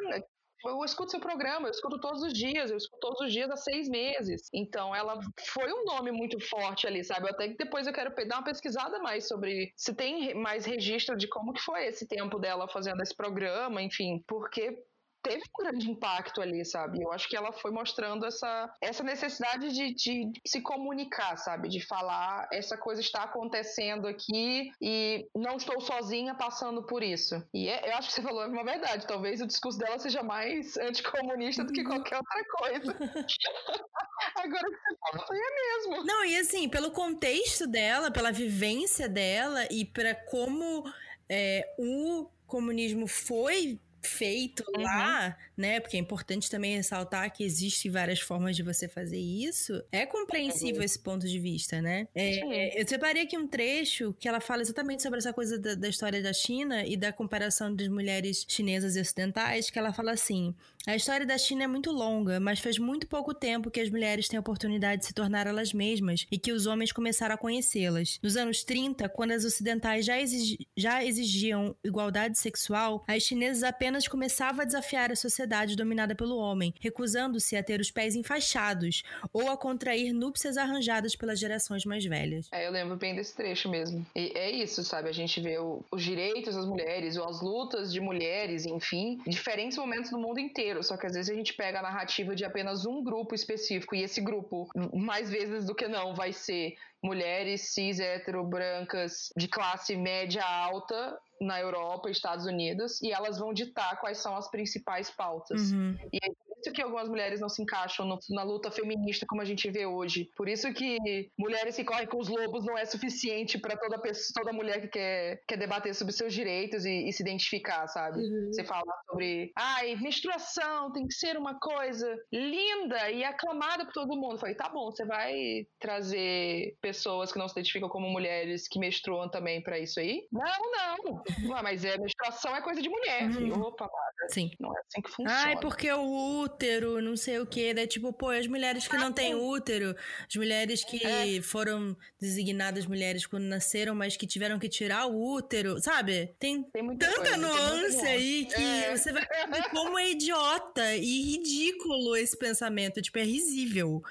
[0.65, 3.55] eu escuto seu programa, eu escuto todos os dias, eu escuto todos os dias há
[3.55, 4.49] seis meses.
[4.53, 7.29] Então, ela foi um nome muito forte ali, sabe?
[7.29, 11.27] Até que depois eu quero dar uma pesquisada mais sobre se tem mais registro de
[11.27, 14.77] como que foi esse tempo dela fazendo esse programa, enfim, porque
[15.21, 17.01] teve um grande impacto ali, sabe?
[17.01, 21.69] Eu acho que ela foi mostrando essa, essa necessidade de, de se comunicar, sabe?
[21.69, 27.43] De falar, essa coisa está acontecendo aqui e não estou sozinha passando por isso.
[27.53, 29.07] E é, eu acho que você falou uma verdade.
[29.07, 32.91] Talvez o discurso dela seja mais anticomunista do que qualquer outra coisa.
[34.35, 36.05] Agora que você fala, foi é mesmo.
[36.05, 40.83] Não, e assim, pelo contexto dela, pela vivência dela e para como
[41.29, 44.81] é, o comunismo foi feito uhum.
[44.83, 45.79] lá, né?
[45.79, 49.81] Porque é importante também ressaltar que existem várias formas de você fazer isso.
[49.91, 50.83] É compreensível uhum.
[50.83, 52.07] esse ponto de vista, né?
[52.15, 55.89] É, eu separei aqui um trecho que ela fala exatamente sobre essa coisa da, da
[55.89, 60.55] história da China e da comparação das mulheres chinesas e ocidentais, que ela fala assim:
[60.87, 64.27] a história da China é muito longa, mas faz muito pouco tempo que as mulheres
[64.27, 68.19] têm a oportunidade de se tornar elas mesmas e que os homens começaram a conhecê-las.
[68.21, 73.90] Nos anos 30, quando as ocidentais já, exigi já exigiam igualdade sexual, as chinesas apenas
[74.07, 79.49] começavam a desafiar a sociedade dominada pelo homem, recusando-se a ter os pés enfaixados ou
[79.49, 82.47] a contrair núpcias arranjadas pelas gerações mais velhas.
[82.51, 84.05] É, eu lembro bem desse trecho mesmo.
[84.15, 85.09] E é isso, sabe?
[85.09, 89.77] A gente vê o, os direitos das mulheres, ou as lutas de mulheres, enfim, diferentes
[89.77, 92.85] momentos do mundo inteiro, só que às vezes a gente pega a narrativa de apenas
[92.85, 97.99] um grupo específico e esse grupo, mais vezes do que não, vai ser mulheres cis,
[97.99, 103.99] hetero, brancas, de classe média alta na Europa e Estados Unidos, e elas vão ditar
[103.99, 105.71] quais são as principais pautas.
[105.71, 105.97] Uhum.
[106.13, 109.45] E aí, isso que algumas mulheres não se encaixam no, na luta feminista como a
[109.45, 110.29] gente vê hoje.
[110.35, 110.97] Por isso que
[111.37, 114.87] mulheres que correm com os lobos não é suficiente para toda pessoa, toda mulher que
[114.87, 118.19] quer, quer debater sobre seus direitos e, e se identificar, sabe?
[118.19, 118.49] Uhum.
[118.51, 124.15] Você fala sobre, ai, menstruação tem que ser uma coisa linda e aclamada por todo
[124.15, 124.33] mundo.
[124.33, 128.79] Eu falei, tá bom, você vai trazer pessoas que não se identificam como mulheres que
[128.79, 130.27] menstruam também para isso aí?
[130.31, 131.55] Não, não.
[131.55, 133.29] Ah, mas é, menstruação é coisa de mulher.
[133.29, 133.61] Uhum.
[133.61, 133.89] Opa,
[134.29, 134.51] Sim.
[134.59, 135.41] Não é assim que funciona.
[135.45, 137.73] Ai, porque o útero, não sei o quê.
[137.73, 139.95] Daí, tipo, pô, as mulheres que não têm útero,
[140.27, 141.41] as mulheres que é.
[141.41, 146.33] foram designadas mulheres quando nasceram, mas que tiveram que tirar o útero, sabe?
[146.37, 148.97] Tem, tem tanta coisa, nuance tem aí que é.
[148.97, 153.01] você vai ver como é idiota e ridículo esse pensamento.
[153.01, 154.03] Tipo, é risível.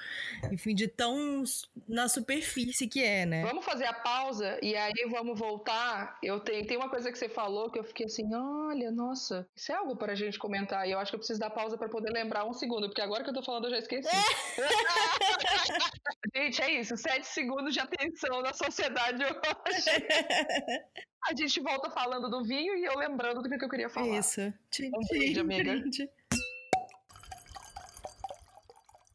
[0.51, 1.43] Enfim, de tão
[1.87, 3.43] na superfície que é, né?
[3.43, 6.17] Vamos fazer a pausa e aí vamos voltar.
[6.23, 9.71] Eu tenho, tem uma coisa que você falou que eu fiquei assim, olha, nossa, isso
[9.71, 10.87] é algo para a gente comentar.
[10.87, 13.23] E eu acho que eu preciso dar pausa para poder lembrar um segundo, porque agora
[13.23, 14.09] que eu tô falando eu já esqueci.
[16.35, 16.95] gente, é isso.
[16.97, 19.31] Sete segundos de atenção na sociedade hoje.
[21.23, 24.17] A gente volta falando do vinho e eu lembrando do que eu queria falar.
[24.17, 24.41] Isso.
[24.41, 25.79] Um beijo, amiga.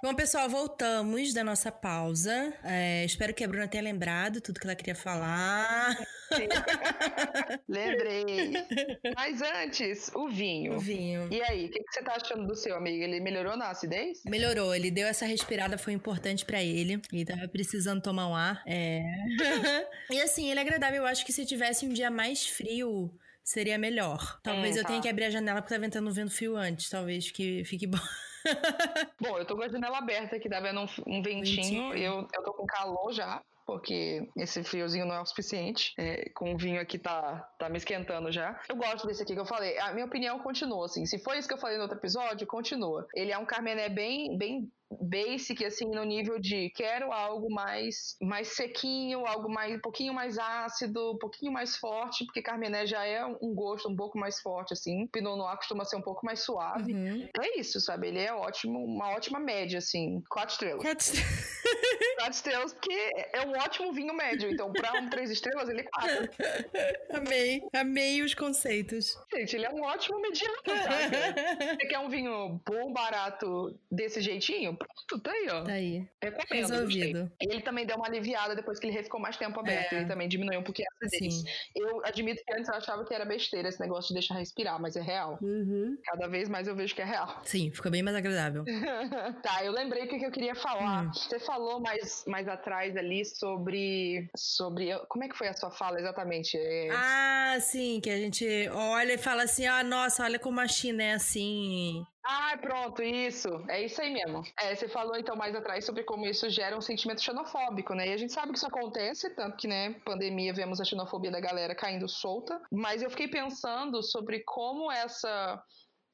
[0.03, 2.55] Bom, pessoal, voltamos da nossa pausa.
[2.63, 5.97] É, espero que a Bruna tenha lembrado tudo que ela queria falar.
[7.69, 8.53] Lembrei.
[9.17, 10.75] Mas antes, o vinho.
[10.77, 11.29] O vinho.
[11.33, 13.03] E aí, o que, que, você tá achando do seu amigo?
[13.03, 14.23] Ele melhorou na acidez?
[14.25, 14.75] Melhorou.
[14.75, 17.01] Ele deu essa respirada, foi importante para ele.
[17.13, 18.63] Ele tava precisando tomar um ar.
[18.67, 19.03] É.
[20.11, 21.03] e assim, ele é agradável.
[21.03, 24.41] Eu acho que se tivesse um dia mais frio seria melhor.
[24.43, 24.89] Talvez hum, eu tá.
[24.89, 26.89] tenha que abrir a janela porque tá ventando um vento frio antes.
[26.89, 27.99] Talvez que fique bom.
[29.21, 31.93] Bom, eu tô com a janela aberta aqui, tá vendo um, um ventinho.
[31.95, 35.93] Eu, eu tô com calor já porque esse friozinho não é o suficiente.
[35.99, 38.59] É, com o vinho aqui tá, tá me esquentando já.
[38.69, 39.77] Eu gosto desse aqui que eu falei.
[39.81, 41.05] A minha opinião continua, assim.
[41.05, 43.07] Se foi isso que eu falei no outro episódio, continua.
[43.15, 48.49] Ele é um Carmené bem, bem basic, assim, no nível de quero algo mais, mais
[48.49, 53.25] sequinho, algo mais, um pouquinho mais ácido, um pouquinho mais forte, porque Carmené já é
[53.25, 55.07] um gosto um pouco mais forte, assim.
[55.09, 56.93] Pinot Noir costuma ser um pouco mais suave.
[56.93, 57.29] Uhum.
[57.41, 58.09] É isso, sabe?
[58.09, 60.23] Ele é ótimo, uma ótima média, assim.
[60.29, 60.83] Quatro estrelas.
[60.83, 61.57] Quatro estrelas.
[62.17, 64.51] quatro estrelas, porque é um ótimo vinho médio.
[64.51, 66.31] Então, pra um três estrelas, ele é quatro.
[67.13, 67.61] Amei.
[67.75, 69.17] Amei os conceitos.
[69.35, 71.77] Gente, ele é um ótimo mediano, sabe?
[71.77, 74.76] Você quer um vinho bom, barato, desse jeitinho?
[74.77, 75.65] Pronto, tá aí, ó.
[75.65, 76.09] Tá aí.
[76.23, 76.69] Recomendo.
[76.69, 77.33] Resolvido.
[77.41, 79.93] Ele também deu uma aliviada depois que ele ficou mais tempo aberto.
[79.93, 79.99] É.
[79.99, 81.45] Ele também diminuiu um pouquinho a acidez.
[81.75, 84.97] Eu admito que antes eu achava que era besteira esse negócio de deixar respirar, mas
[84.97, 85.39] é real.
[85.43, 85.97] Uhum.
[86.05, 87.41] Cada vez mais eu vejo que é real.
[87.45, 88.65] Sim, ficou bem mais agradável.
[89.43, 91.05] tá, eu lembrei o que eu queria falar.
[91.05, 91.13] Hum.
[91.13, 94.29] Você falou mais, mais atrás ali sobre.
[94.37, 94.97] sobre.
[95.09, 96.57] Como é que foi a sua fala exatamente?
[96.57, 96.89] É...
[96.93, 101.03] Ah, sim, que a gente olha e fala assim: ah, nossa, olha como a China
[101.03, 102.05] é assim.
[102.29, 103.49] Ah, pronto, isso.
[103.69, 104.43] É isso aí mesmo.
[104.61, 108.09] É, você falou então mais atrás sobre como isso gera um sentimento xenofóbico, né?
[108.09, 111.39] E a gente sabe que isso acontece, tanto que, né, pandemia, vemos a xenofobia da
[111.41, 112.61] galera caindo solta.
[112.73, 115.63] Mas eu fiquei pensando sobre como essa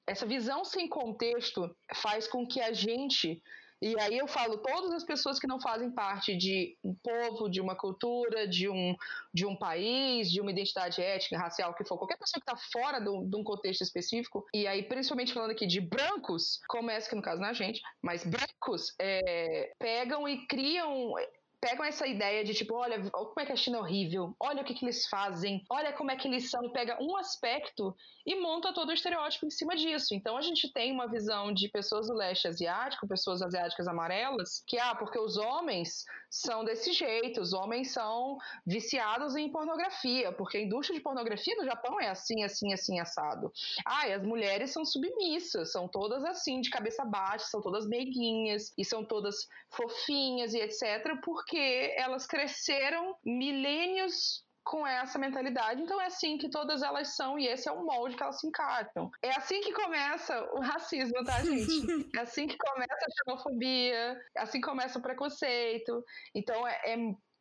[0.07, 3.41] essa visão sem contexto faz com que a gente
[3.83, 7.61] e aí eu falo todas as pessoas que não fazem parte de um povo, de
[7.61, 8.95] uma cultura, de um,
[9.35, 13.01] de um país, de uma identidade étnica, racial, que for, qualquer pessoa que está fora
[13.01, 17.23] do, de um contexto específico, e aí principalmente falando aqui de brancos, começa que no
[17.23, 21.15] caso não é gente, mas brancos é, pegam e criam
[21.63, 24.65] pegam essa ideia de tipo, olha, como é que a China é horrível, olha o
[24.65, 27.95] que, que eles fazem, olha como é que eles são, pega um aspecto
[28.27, 30.13] e monta todo o estereótipo em cima disso.
[30.13, 34.77] Então a gente tem uma visão de pessoas do leste asiático, pessoas asiáticas amarelas, que,
[34.77, 40.63] ah, porque os homens são desse jeito, os homens são viciados em pornografia, porque a
[40.63, 43.53] indústria de pornografia no Japão é assim, assim, assim, assado.
[43.87, 48.73] Ah, e as mulheres são submissas, são todas assim, de cabeça baixa, são todas meiguinhas,
[48.77, 56.01] e são todas fofinhas e etc., porque porque elas cresceram milênios com essa mentalidade, então
[56.01, 59.11] é assim que todas elas são e esse é o molde que elas se encaixam.
[59.23, 61.67] É assim que começa o racismo, tá, gente?
[62.17, 66.05] É assim que começa a xenofobia, é assim que começa o preconceito.
[66.35, 66.97] Então é, é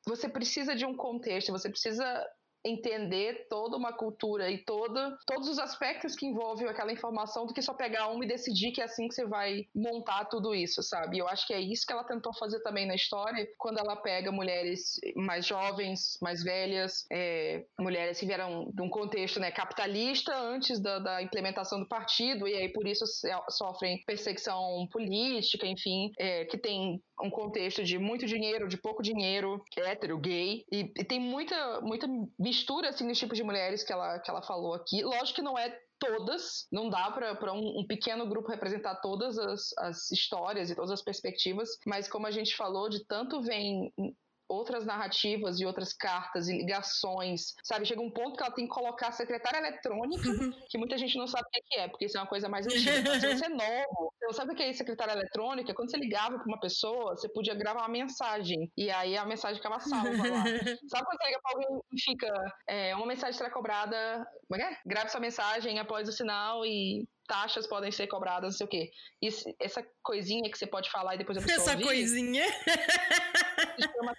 [0.08, 2.26] você precisa de um contexto, você precisa
[2.66, 7.62] entender toda uma cultura e toda, todos os aspectos que envolvem aquela informação do que
[7.62, 11.18] só pegar uma e decidir que é assim que você vai montar tudo isso, sabe?
[11.18, 14.32] Eu acho que é isso que ela tentou fazer também na história, quando ela pega
[14.32, 20.80] mulheres mais jovens, mais velhas, é, mulheres que vieram de um contexto né, capitalista antes
[20.80, 23.06] da, da, implementação do partido, e aí por isso
[23.50, 29.64] sofrem perseguição política, enfim, é, que tem um contexto de muito dinheiro, de pouco dinheiro,
[29.78, 32.08] hétero, gay, e, e tem muita, muita
[32.40, 35.04] mistura assim nos tipos de mulheres que ela, que ela falou aqui.
[35.04, 39.70] Lógico que não é todas, não dá para um, um, pequeno grupo representar todas as,
[39.78, 43.94] as histórias e todas as perspectivas, mas como a gente falou, de tanto vem
[44.52, 47.86] outras narrativas e outras cartas e ligações, sabe?
[47.86, 50.24] Chega um ponto que ela tem que colocar a secretária eletrônica,
[50.70, 52.98] que muita gente não sabe o que é, porque isso é uma coisa mais antiga.
[53.00, 55.98] Então, se você é novo, você não sabe o que é secretária eletrônica, quando você
[55.98, 60.10] ligava para uma pessoa, você podia gravar uma mensagem, e aí a mensagem ficava salva
[60.10, 60.44] lá.
[60.90, 64.72] sabe quando você liga para alguém e fica, é, uma mensagem será cobrada, como é?
[64.72, 64.78] é?
[64.86, 68.92] Grave sua mensagem após o sinal e taxas podem ser cobradas, não sei o quê.
[69.22, 72.44] Isso, essa coisinha que você pode falar e depois a pessoa Essa ouvir, coisinha?
[73.80, 74.14] Se chama,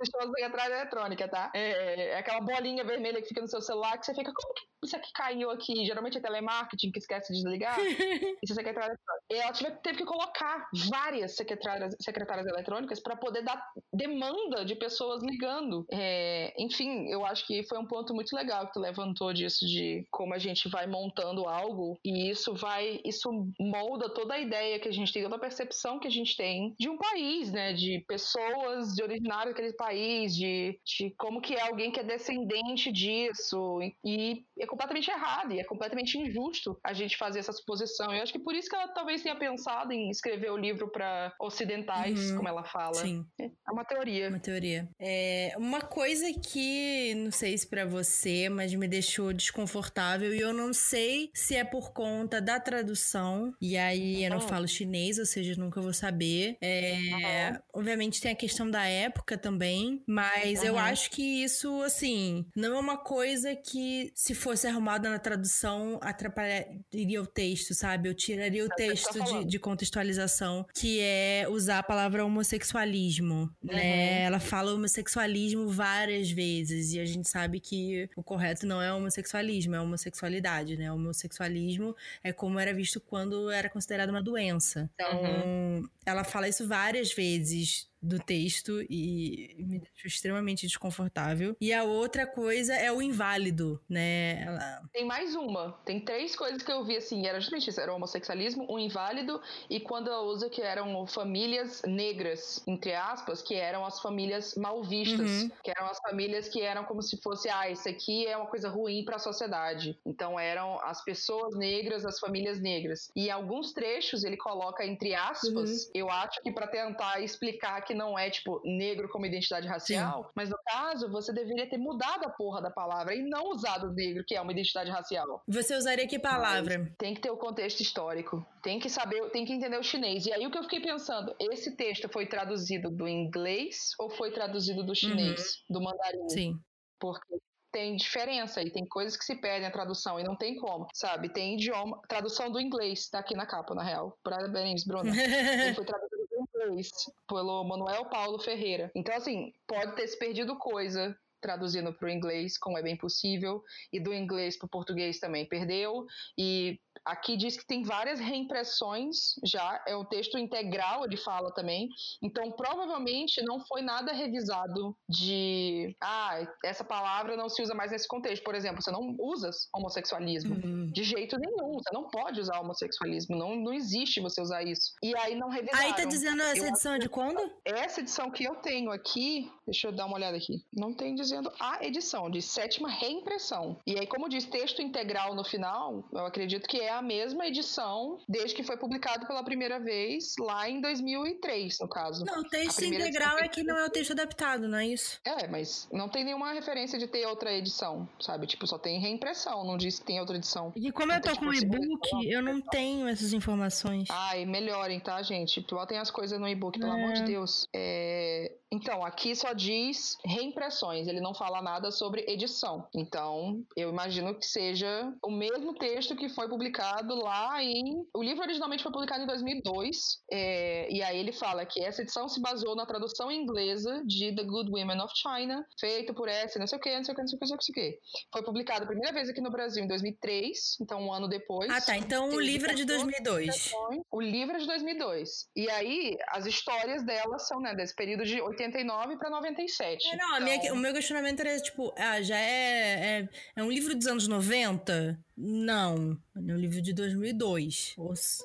[0.00, 0.32] se chama
[0.66, 1.50] eletrônica, tá?
[1.54, 4.62] É, é, aquela bolinha vermelha que fica no seu celular que você fica, como que
[4.84, 5.84] isso aqui caiu aqui?
[5.84, 7.76] Geralmente é telemarketing que esquece de desligar.
[8.42, 8.98] isso é secretária
[9.30, 13.62] ela tive, teve que colocar várias secretárias, secretárias eletrônicas para poder dar
[13.92, 15.84] demanda de pessoas ligando.
[15.92, 20.06] É, enfim, eu acho que foi um ponto muito legal que tu levantou disso, de
[20.10, 24.88] como a gente vai montando algo e isso vai, isso molda toda a ideia que
[24.88, 27.74] a gente tem, toda a percepção que a gente tem de um país, né?
[27.74, 32.90] De pessoas de originário daquele país, de, de como que é alguém que é descendente
[32.90, 33.80] disso.
[34.04, 38.12] E, e completamente errado e é completamente injusto a gente fazer essa suposição.
[38.14, 41.32] Eu acho que por isso que ela talvez tenha pensado em escrever o livro para
[41.40, 42.36] ocidentais, uhum.
[42.36, 42.94] como ela fala.
[42.94, 43.24] Sim.
[43.40, 44.28] É uma teoria.
[44.28, 44.88] Uma teoria.
[45.00, 50.52] É uma coisa que não sei se para você, mas me deixou desconfortável e eu
[50.52, 53.54] não sei se é por conta da tradução.
[53.60, 54.42] E aí eu não oh.
[54.42, 56.56] falo chinês, ou seja, nunca vou saber.
[56.60, 57.58] É, uhum.
[57.80, 60.66] Obviamente tem a questão da época também, mas uhum.
[60.66, 65.98] eu acho que isso, assim, não é uma coisa que, se fosse arrumada na tradução,
[66.02, 68.08] atrapalharia o texto, sabe?
[68.08, 73.72] Eu tiraria o texto de, de, contextualização, que é usar a palavra homossexualismo, né?
[73.72, 73.76] uhum.
[73.76, 74.22] né?
[74.22, 79.74] Ela fala homossexualismo várias vezes, e a gente sabe que o correto não é homossexualismo,
[79.74, 80.90] é homossexualidade, né?
[80.92, 84.90] Homossexualismo é como era visto quando era considerado uma doença.
[84.94, 85.88] Então, uhum.
[86.04, 91.56] ela fala isso várias vezes do texto e me deixou extremamente desconfortável.
[91.60, 94.42] E a outra coisa é o inválido, né?
[94.42, 94.82] Ela...
[94.92, 95.72] Tem mais uma.
[95.84, 99.40] Tem três coisas que eu vi assim, era justamente isso, era o homossexualismo, o inválido
[99.68, 104.82] e quando ela usa que eram famílias negras, entre aspas, que eram as famílias mal
[104.82, 105.50] vistas, uhum.
[105.62, 108.68] que eram as famílias que eram como se fosse, ah, isso aqui é uma coisa
[108.68, 109.98] ruim para a sociedade.
[110.06, 113.10] Então eram as pessoas negras, as famílias negras.
[113.16, 115.90] E em alguns trechos ele coloca entre aspas, uhum.
[115.94, 120.30] eu acho que para tentar explicar que não é, tipo, negro como identidade racial, Sim.
[120.34, 124.22] mas no caso, você deveria ter mudado a porra da palavra e não usado negro,
[124.26, 125.42] que é uma identidade racial.
[125.48, 126.78] Você usaria que palavra?
[126.78, 128.46] Mas tem que ter o contexto histórico.
[128.62, 130.26] Tem que saber, tem que entender o chinês.
[130.26, 134.30] E aí o que eu fiquei pensando, esse texto foi traduzido do inglês ou foi
[134.30, 135.74] traduzido do chinês, uhum.
[135.74, 136.28] do mandarim?
[136.28, 136.60] Sim.
[137.00, 137.38] Porque
[137.72, 141.28] tem diferença e tem coisas que se perdem a tradução e não tem como, sabe?
[141.28, 144.18] Tem idioma, tradução do inglês, tá aqui na capa, na real.
[144.22, 145.12] Parabéns, Bruna.
[145.74, 146.17] Foi traduzido
[146.66, 146.90] inglês
[147.26, 148.90] pelo Manuel Paulo Ferreira.
[148.94, 153.62] Então, assim, pode ter se perdido coisa traduzindo para o inglês, como é bem possível,
[153.92, 159.34] e do inglês para o português também perdeu, e Aqui diz que tem várias reimpressões
[159.44, 161.88] já, é o texto integral, ele fala também.
[162.22, 165.96] Então, provavelmente não foi nada revisado de.
[166.02, 168.42] Ah, essa palavra não se usa mais nesse contexto.
[168.42, 170.90] Por exemplo, você não usa homossexualismo uhum.
[170.92, 171.74] de jeito nenhum.
[171.74, 173.36] Você não pode usar homossexualismo.
[173.36, 174.92] Não, não existe você usar isso.
[175.02, 175.86] E aí não revisaram.
[175.86, 177.40] Aí tá dizendo essa eu edição é de quando?
[177.64, 180.64] Essa edição que eu tenho aqui, deixa eu dar uma olhada aqui.
[180.72, 183.78] Não tem dizendo a edição, de sétima reimpressão.
[183.86, 188.18] E aí, como diz texto integral no final, eu acredito que é a mesma edição
[188.28, 192.24] desde que foi publicado pela primeira vez lá em 2003, no caso.
[192.24, 195.20] Não, o texto integral é que não é o texto adaptado, não é isso?
[195.24, 198.46] É, mas não tem nenhuma referência de ter outra edição, sabe?
[198.46, 200.72] Tipo, só tem reimpressão, não diz que tem outra edição.
[200.74, 204.08] E como eu tô com e-book, eu não tenho essas informações.
[204.10, 205.60] Ai, melhorem, tá, gente?
[205.60, 207.02] Botem as coisas no e-book, pelo é.
[207.02, 207.66] amor de Deus.
[207.74, 208.52] É...
[208.70, 212.86] Então, aqui só diz reimpressões, ele não fala nada sobre edição.
[212.94, 218.06] Então, eu imagino que seja o mesmo texto que foi publicado lá em.
[218.14, 219.96] O livro originalmente foi publicado em 2002,
[220.30, 220.92] é...
[220.92, 224.70] e aí ele fala que essa edição se baseou na tradução inglesa de The Good
[224.70, 227.28] Women of China, feito por essa, não sei o que, não sei o que, não
[227.28, 227.98] sei o que, não sei o que.
[228.32, 231.70] Foi publicado a primeira vez aqui no Brasil em 2003, então um ano depois.
[231.70, 231.96] Ah, tá.
[231.96, 233.72] Então o livro é de 2002.
[234.10, 235.48] O livro é de 2002.
[235.56, 240.06] E aí, as histórias dela são, né, desse período de 89 para 97.
[240.06, 240.44] É, não, então...
[240.44, 244.28] minha, o meu questionamento era tipo, ah, já é, é, é um livro dos anos
[244.28, 245.18] 90?
[245.40, 247.94] Não, é um livro de 2002.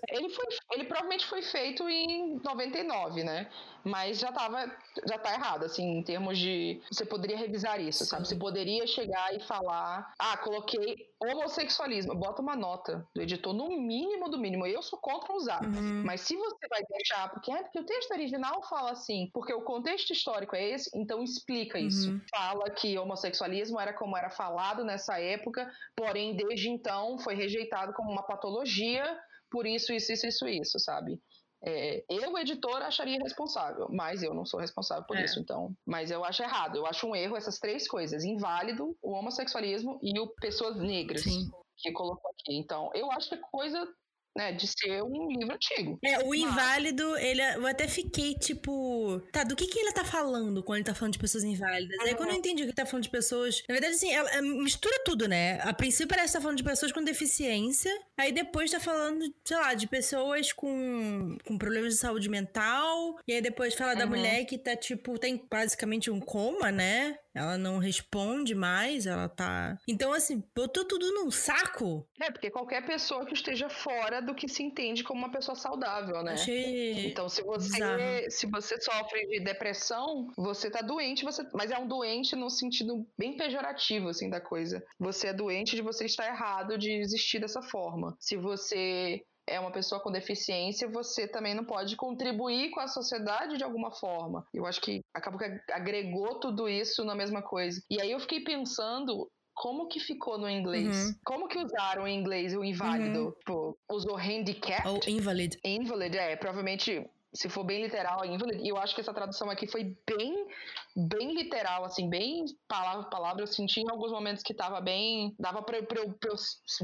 [0.10, 3.50] Ele, foi, ele provavelmente foi feito em 99, né?
[3.84, 4.72] Mas já tava,
[5.10, 6.80] já tá errado, assim, em termos de.
[6.90, 8.10] Você poderia revisar isso, Sim.
[8.12, 8.28] sabe?
[8.28, 14.30] Você poderia chegar e falar: ah, coloquei homossexualismo, bota uma nota do editor no mínimo
[14.30, 14.66] do mínimo.
[14.66, 15.64] Eu sou contra usar.
[15.64, 16.04] Uhum.
[16.06, 19.62] Mas se você vai deixar, porque, é porque o texto original fala assim, porque o
[19.62, 22.12] contexto histórico é esse, então explica isso.
[22.12, 22.22] Uhum.
[22.30, 28.12] Fala que homossexualismo era como era falado nessa época, porém, desde então foi rejeitado como
[28.12, 29.18] uma patologia,
[29.50, 31.18] por isso, isso, isso, isso, isso, sabe?
[31.66, 35.24] É, eu, editor, acharia responsável, mas eu não sou responsável por é.
[35.24, 35.74] isso, então.
[35.86, 36.76] Mas eu acho errado.
[36.76, 41.24] Eu acho um erro essas três coisas: inválido, o homossexualismo e o pessoas negras.
[41.24, 41.50] Sim.
[41.78, 42.58] Que colocou aqui.
[42.58, 43.88] Então, eu acho que é coisa
[44.36, 46.00] né, de ser um livro antigo.
[46.04, 50.64] É, o inválido, ele, eu até fiquei tipo, tá, do que que ele tá falando
[50.64, 51.98] quando ele tá falando de pessoas inválidas?
[52.00, 52.06] Uhum.
[52.06, 54.42] Aí quando eu entendi que ele tá falando de pessoas, na verdade assim, ela, ela
[54.42, 55.60] mistura tudo, né?
[55.62, 59.58] A princípio parece que tá falando de pessoas com deficiência, aí depois tá falando, sei
[59.58, 64.00] lá, de pessoas com, com problemas de saúde mental, e aí depois fala uhum.
[64.00, 67.18] da mulher que tá tipo, tem basicamente um coma, né?
[67.34, 69.78] Ela não responde mais, ela tá.
[69.88, 72.08] Então, assim, botou tudo num saco.
[72.22, 76.22] É, porque qualquer pessoa que esteja fora do que se entende como uma pessoa saudável,
[76.24, 76.34] né?
[76.34, 81.44] Achei então, se você, se você sofre de depressão, você tá doente, você.
[81.54, 84.84] Mas é um doente no sentido bem pejorativo, assim, da coisa.
[85.00, 88.16] Você é doente de você estar errado de existir dessa forma.
[88.20, 93.58] Se você é uma pessoa com deficiência, você também não pode contribuir com a sociedade
[93.58, 94.46] de alguma forma.
[94.54, 97.82] Eu acho que acabou que agregou tudo isso na mesma coisa.
[97.90, 100.88] E aí eu fiquei pensando como que ficou no inglês?
[100.88, 101.16] Uhum.
[101.26, 103.26] Como que usaram em inglês o inválido?
[103.26, 103.32] Uhum.
[103.32, 104.88] Tipo, usou handicap?
[104.88, 105.60] Ou invalid.
[105.64, 106.36] Invalid, é.
[106.36, 108.62] Provavelmente se for bem literal, invalid.
[108.64, 110.48] E eu acho que essa tradução aqui foi bem,
[110.96, 113.44] bem literal, assim, bem palavra por palavra.
[113.44, 115.34] Eu senti em alguns momentos que tava bem.
[115.40, 116.36] Dava pra, pra, eu, pra eu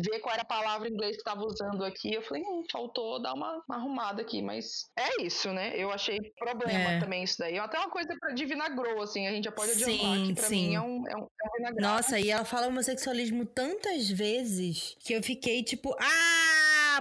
[0.04, 2.14] ver qual era a palavra em inglês que tava usando aqui.
[2.14, 4.42] Eu falei, hum, faltou dar uma, uma, arrumada aqui.
[4.42, 5.74] Mas é isso, né?
[5.76, 7.00] Eu achei problema é.
[7.00, 7.56] também isso daí.
[7.56, 9.28] É até uma coisa pra de vinagrou, assim.
[9.28, 10.70] A gente já pode adiantar sim, que pra sim.
[10.70, 11.28] mim é um, é um,
[11.66, 16.49] é um Nossa, e ela fala homossexualismo tantas vezes que eu fiquei tipo, ah!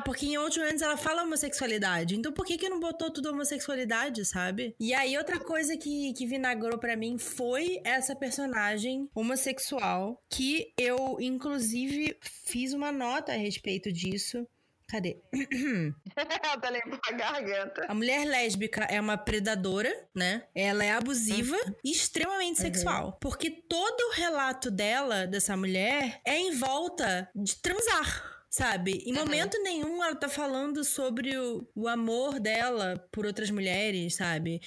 [0.01, 2.17] Porque em outros momentos ela fala homossexualidade.
[2.17, 4.75] Então por que que não botou tudo homossexualidade, sabe?
[4.79, 11.19] E aí outra coisa que, que vinagrou para mim foi essa personagem homossexual que eu,
[11.21, 14.47] inclusive, fiz uma nota a respeito disso.
[14.89, 15.19] Cadê?
[16.15, 16.27] tá
[17.09, 17.87] a garganta.
[17.89, 20.45] A mulher lésbica é uma predadora, né?
[20.55, 21.75] Ela é abusiva uhum.
[21.85, 22.67] e extremamente uhum.
[22.67, 23.19] sexual.
[23.21, 29.05] Porque todo o relato dela, dessa mulher, é em volta de transar sabe?
[29.07, 34.61] Em momento nenhum ela tá falando sobre o, o, amor dela por outras mulheres, sabe?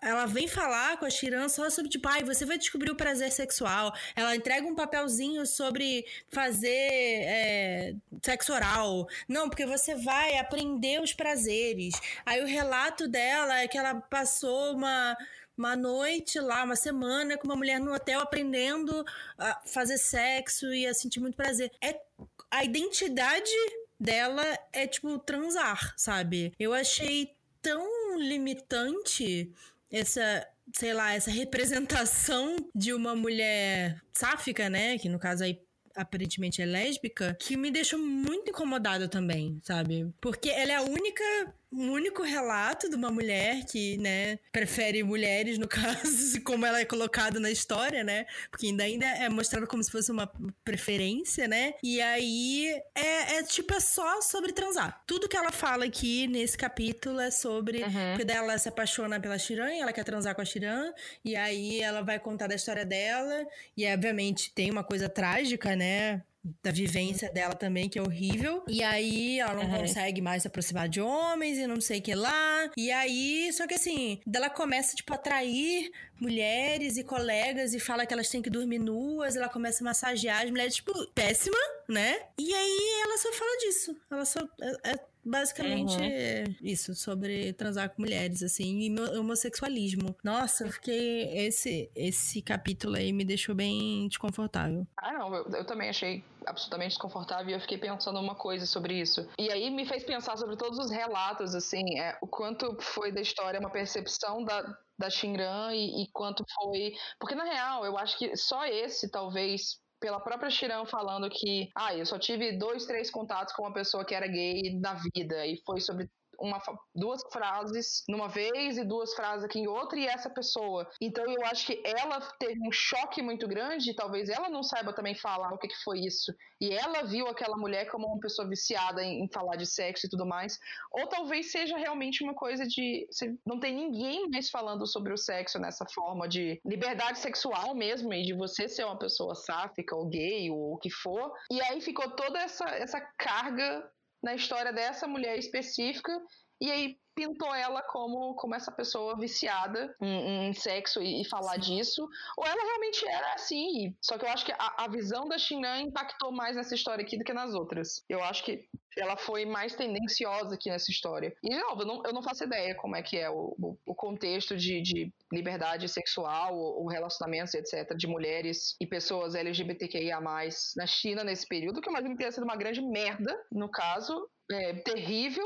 [0.00, 3.30] Ela vem falar com a Shiran só sobre, tipo, ai, você vai descobrir o prazer
[3.30, 3.92] sexual.
[4.16, 9.06] Ela entrega um papelzinho sobre fazer é, sexo oral.
[9.28, 12.00] Não, porque você vai aprender os prazeres.
[12.24, 15.14] Aí o relato dela é que ela passou uma
[15.58, 19.04] uma noite lá, uma semana com uma mulher no hotel aprendendo
[19.36, 21.72] a fazer sexo e a sentir muito prazer.
[21.82, 22.07] É
[22.50, 23.50] a identidade
[23.98, 26.52] dela é tipo transar, sabe?
[26.58, 29.52] Eu achei tão limitante
[29.90, 34.98] essa, sei lá, essa representação de uma mulher sáfica, né?
[34.98, 35.60] Que no caso aí
[35.98, 40.08] aparentemente é lésbica, que me deixou muito incomodada também, sabe?
[40.20, 41.24] Porque ela é a única
[41.70, 46.84] um único relato de uma mulher que, né, prefere mulheres, no caso, como ela é
[46.84, 48.26] colocada na história, né?
[48.50, 50.30] Porque ainda, ainda é mostrado como se fosse uma
[50.64, 51.74] preferência, né?
[51.82, 55.02] E aí é, é tipo, é só sobre transar.
[55.06, 57.82] Tudo que ela fala aqui nesse capítulo é sobre.
[57.82, 58.16] Uhum.
[58.16, 60.92] Porque ela se apaixona pela Shiran, ela quer transar com a Shiran,
[61.24, 63.46] e aí ela vai contar da história dela,
[63.76, 66.22] e obviamente tem uma coisa trágica, né?
[66.62, 68.62] Da vivência dela também, que é horrível.
[68.68, 69.78] E aí ela não uhum.
[69.80, 72.70] consegue mais se aproximar de homens e não sei o que lá.
[72.76, 78.06] E aí, só que assim, ela começa, tipo, a atrair mulheres e colegas e fala
[78.06, 79.36] que elas têm que dormir nuas.
[79.36, 81.58] Ela começa a massagear as mulheres, tipo, péssima,
[81.88, 82.20] né?
[82.38, 83.96] E aí ela só fala disso.
[84.10, 84.40] Ela só.
[84.60, 86.54] É, é basicamente uhum.
[86.62, 90.14] isso, sobre transar com mulheres, assim, e homossexualismo.
[90.22, 91.28] Nossa, eu fiquei.
[91.38, 94.86] Esse, esse capítulo aí me deixou bem desconfortável.
[94.96, 98.94] Ah, não, eu, eu também achei absolutamente desconfortável e eu fiquei pensando uma coisa sobre
[98.94, 99.28] isso.
[99.38, 103.20] E aí me fez pensar sobre todos os relatos, assim, é, o quanto foi da
[103.20, 106.94] história uma percepção da, da Shinran e, e quanto foi.
[107.18, 111.94] Porque na real, eu acho que só esse talvez pela própria Shirão falando que, ah,
[111.94, 115.60] eu só tive dois, três contatos com uma pessoa que era gay na vida e
[115.64, 116.08] foi sobre
[116.38, 116.60] uma,
[116.94, 120.88] duas frases numa vez e duas frases aqui em outra e essa pessoa.
[121.00, 125.14] Então eu acho que ela teve um choque muito grande, talvez ela não saiba também
[125.14, 126.32] falar o que, que foi isso.
[126.60, 130.10] E ela viu aquela mulher como uma pessoa viciada em, em falar de sexo e
[130.10, 130.58] tudo mais.
[130.92, 133.06] Ou talvez seja realmente uma coisa de.
[133.46, 138.22] Não tem ninguém mais falando sobre o sexo nessa forma de liberdade sexual mesmo, e
[138.22, 141.32] de você ser uma pessoa sáfica ou gay ou o que for.
[141.50, 143.88] E aí ficou toda essa, essa carga
[144.22, 146.12] na história dessa mulher específica.
[146.60, 151.54] E aí pintou ela como, como essa pessoa viciada em, em sexo e, e falar
[151.54, 151.76] Sim.
[151.76, 153.96] disso, ou ela realmente era assim.
[154.00, 157.18] Só que eu acho que a, a visão da Xinan impactou mais nessa história aqui
[157.18, 158.04] do que nas outras.
[158.08, 161.34] Eu acho que ela foi mais tendenciosa aqui nessa história.
[161.42, 163.94] E, de novo, eu não, eu não faço ideia como é que é o, o
[163.94, 171.22] contexto de, de, liberdade sexual, ou relacionamentos, etc., de mulheres e pessoas LGBTQIA+, na China
[171.22, 175.44] nesse período, que eu imagino que tenha sido uma grande merda, no caso, é, terrível,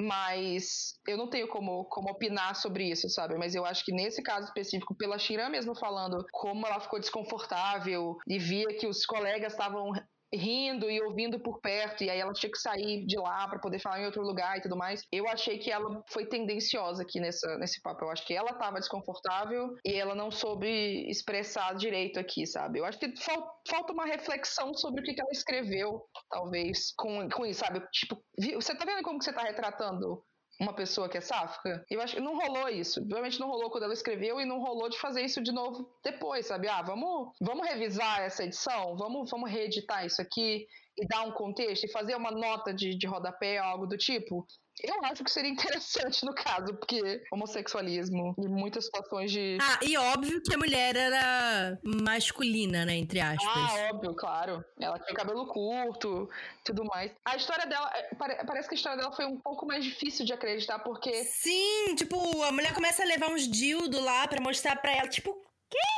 [0.00, 3.36] mas eu não tenho como, como opinar sobre isso, sabe?
[3.36, 8.16] Mas eu acho que nesse caso específico, pela Shiran mesmo falando como ela ficou desconfortável
[8.26, 9.92] e via que os colegas estavam
[10.36, 13.78] rindo e ouvindo por perto, e aí ela tinha que sair de lá para poder
[13.78, 15.02] falar em outro lugar e tudo mais.
[15.12, 18.04] Eu achei que ela foi tendenciosa aqui nessa, nesse papo.
[18.04, 22.78] Eu acho que ela tava desconfortável e ela não soube expressar direito aqui, sabe?
[22.78, 27.28] Eu acho que fal, falta uma reflexão sobre o que, que ela escreveu, talvez, com,
[27.28, 27.80] com isso, sabe?
[27.92, 28.16] Tipo,
[28.54, 30.22] você tá vendo como que você tá retratando
[30.60, 31.84] uma pessoa que é sáfica.
[31.90, 33.00] Eu acho que não rolou isso.
[33.00, 36.46] Provavelmente não rolou quando ela escreveu e não rolou de fazer isso de novo depois,
[36.46, 36.68] sabe?
[36.68, 40.66] Ah, vamos, vamos revisar essa edição, vamos, vamos reeditar isso aqui
[40.96, 44.46] e dar um contexto e fazer uma nota de, de rodapé ou algo do tipo.
[44.82, 49.58] Eu acho que seria interessante no caso, porque homossexualismo e muitas situações de.
[49.60, 52.96] Ah, e óbvio que a mulher era masculina, né?
[52.96, 53.46] Entre aspas.
[53.46, 54.64] Ah, óbvio, claro.
[54.80, 56.28] Ela tinha cabelo curto,
[56.64, 57.12] tudo mais.
[57.24, 60.32] A história dela, é, parece que a história dela foi um pouco mais difícil de
[60.32, 61.24] acreditar, porque.
[61.24, 65.40] Sim, tipo, a mulher começa a levar uns dildo lá para mostrar pra ela, tipo,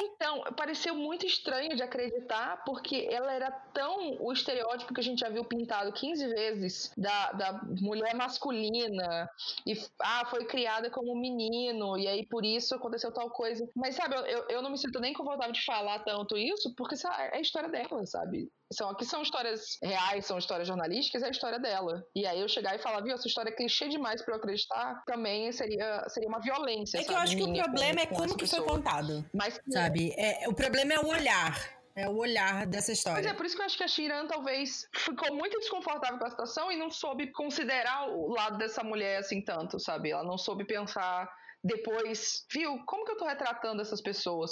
[0.01, 5.21] Então, pareceu muito estranho de acreditar, porque ela era tão o estereótipo que a gente
[5.21, 9.29] já viu pintado 15 vezes da, da mulher masculina,
[9.67, 13.69] e ah, foi criada como menino, e aí por isso aconteceu tal coisa.
[13.75, 17.37] Mas sabe, eu, eu não me sinto nem confortável de falar tanto isso, porque é
[17.37, 18.51] a história dela, sabe?
[18.73, 22.05] São, aqui são histórias reais, são histórias jornalísticas, é a história dela.
[22.15, 25.03] E aí eu chegar e falar, viu, essa história é clichê demais pra eu acreditar,
[25.07, 26.99] também seria, seria uma violência.
[26.99, 28.63] É sabe, que eu acho que o problema com, é como que pessoa.
[28.63, 29.25] foi contado.
[29.33, 31.77] Mas, sabe, é, o problema é o olhar.
[31.95, 33.23] É o olhar dessa história.
[33.23, 36.27] Mas é por isso que eu acho que a Shiran talvez ficou muito desconfortável com
[36.27, 40.11] a situação e não soube considerar o lado dessa mulher assim tanto, sabe?
[40.11, 41.27] Ela não soube pensar
[41.65, 44.51] depois, viu, como que eu tô retratando essas pessoas?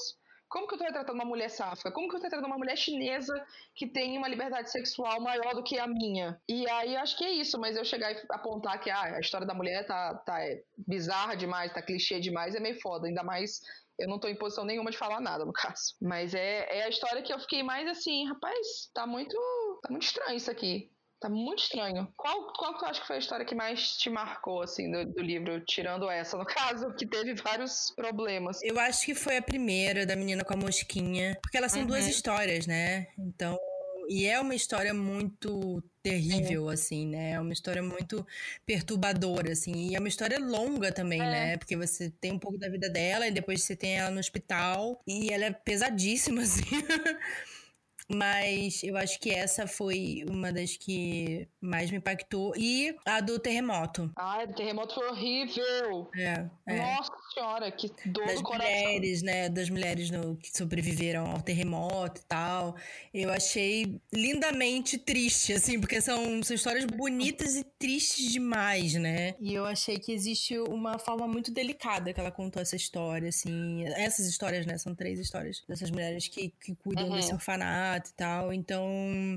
[0.48, 1.90] Como que eu tô retratando uma mulher sáfica?
[1.90, 3.34] Como que eu tô retratando uma mulher chinesa
[3.74, 6.40] que tem uma liberdade sexual maior do que a minha?
[6.48, 9.46] E aí acho que é isso, mas eu chegar e apontar que ah, a história
[9.46, 13.06] da mulher tá, tá é, bizarra demais, tá clichê demais, é meio foda.
[13.06, 13.60] Ainda mais
[13.98, 15.94] eu não tô em posição nenhuma de falar nada, no caso.
[16.00, 19.36] Mas é, é a história que eu fiquei mais assim, rapaz, tá muito.
[19.82, 20.90] tá muito estranho isso aqui.
[21.24, 22.06] Tá muito estranho.
[22.18, 25.06] Qual, qual que tu acha que foi a história que mais te marcou, assim, do,
[25.06, 25.58] do, livro?
[25.62, 28.62] Tirando essa, no caso, que teve vários problemas.
[28.62, 31.38] Eu acho que foi a primeira, da menina com a mosquinha.
[31.40, 31.86] Porque elas são uhum.
[31.86, 33.06] duas histórias, né?
[33.18, 33.58] Então.
[34.06, 36.74] E é uma história muito terrível, é.
[36.74, 37.30] assim, né?
[37.30, 38.26] É uma história muito
[38.66, 39.72] perturbadora, assim.
[39.72, 41.24] E é uma história longa também, é.
[41.24, 41.56] né?
[41.56, 45.00] Porque você tem um pouco da vida dela e depois você tem ela no hospital.
[45.06, 46.64] E ela é pesadíssima, assim.
[48.12, 52.52] Mas eu acho que essa foi uma das que mais me impactou.
[52.56, 54.10] E a do terremoto.
[54.16, 56.10] Ai, do terremoto foi horrível.
[56.14, 56.76] É, é.
[56.76, 58.72] Nossa senhora, que dor das do coração.
[58.72, 59.48] mulheres, né?
[59.48, 62.76] Das mulheres no, que sobreviveram ao terremoto e tal.
[63.12, 69.34] Eu achei lindamente triste, assim, porque são, são histórias bonitas e tristes demais, né?
[69.40, 73.84] E eu achei que existe uma forma muito delicada que ela contou essa história, assim.
[73.96, 74.76] Essas histórias, né?
[74.76, 77.16] São três histórias dessas mulheres que, que cuidam uhum.
[77.16, 78.52] desse orfanato e tal.
[78.52, 78.88] Então,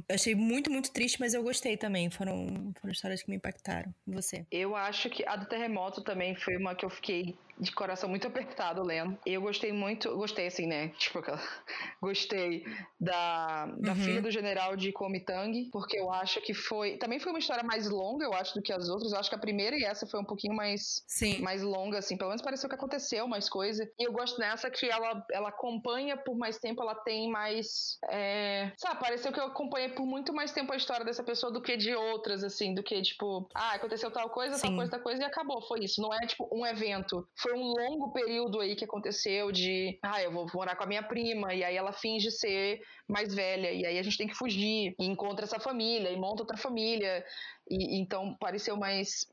[0.10, 2.10] achei muito, muito triste, mas eu gostei também.
[2.10, 3.94] Foram, foram histórias que me impactaram.
[4.08, 4.46] Você?
[4.52, 8.28] Eu acho que a do terremoto também foi uma que eu fiquei de coração muito
[8.28, 9.18] apertado lendo.
[9.26, 10.90] Eu gostei muito, gostei assim, né?
[10.98, 11.22] Tipo,
[12.02, 12.64] gostei
[13.00, 13.96] da, da uhum.
[13.96, 16.98] filha do general de Komitang, porque eu acho que foi.
[16.98, 19.12] Também foi uma história mais longa, eu acho, do que as outras.
[19.12, 21.42] Eu acho que a primeira e essa foi um pouquinho mais, Sim.
[21.42, 22.18] mais longa, assim.
[22.18, 23.90] Pelo menos pareceu que aconteceu mais coisa.
[24.00, 27.98] E eu gosto nessa que ela, ela acompanha por mais tempo, ela tem mais.
[28.10, 28.72] É...
[28.78, 31.78] Sabe, pareceu que eu acompanhei por muito mais tempo a história dessa pessoa do que
[31.78, 34.68] de outras, assim, do que, tipo, ah, aconteceu tal coisa, Sim.
[34.68, 35.62] tal coisa, tal coisa, e acabou.
[35.62, 36.02] Foi isso.
[36.02, 37.28] Não é, tipo, um evento.
[37.36, 41.04] Foi um longo período aí que aconteceu de, ah, eu vou morar com a minha
[41.04, 44.96] prima, e aí ela finge ser mais velha, e aí a gente tem que fugir,
[45.00, 47.24] e encontra essa família, e monta outra família,
[47.70, 49.28] e então pareceu mais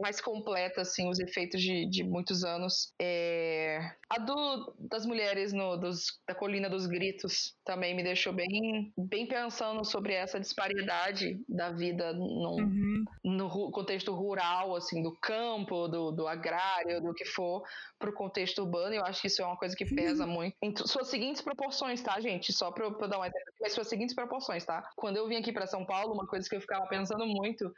[0.00, 2.92] mais completa, assim, os efeitos de, de muitos anos.
[3.00, 3.78] É...
[4.10, 9.26] A do, das mulheres no, dos, da Colina dos Gritos também me deixou bem, bem
[9.26, 13.04] pensando sobre essa disparidade da vida no, uhum.
[13.24, 17.62] no contexto rural, assim, do campo, do, do agrário, do que for,
[17.98, 18.94] para o contexto urbano.
[18.94, 20.32] Eu acho que isso é uma coisa que pesa uhum.
[20.32, 20.56] muito.
[20.62, 22.52] Em suas seguintes proporções, tá, gente?
[22.52, 24.88] Só para eu dar um exemplo, mas suas seguintes proporções, tá?
[24.96, 27.72] Quando eu vim aqui para São Paulo, uma coisa que eu ficava pensando muito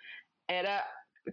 [0.48, 0.84] era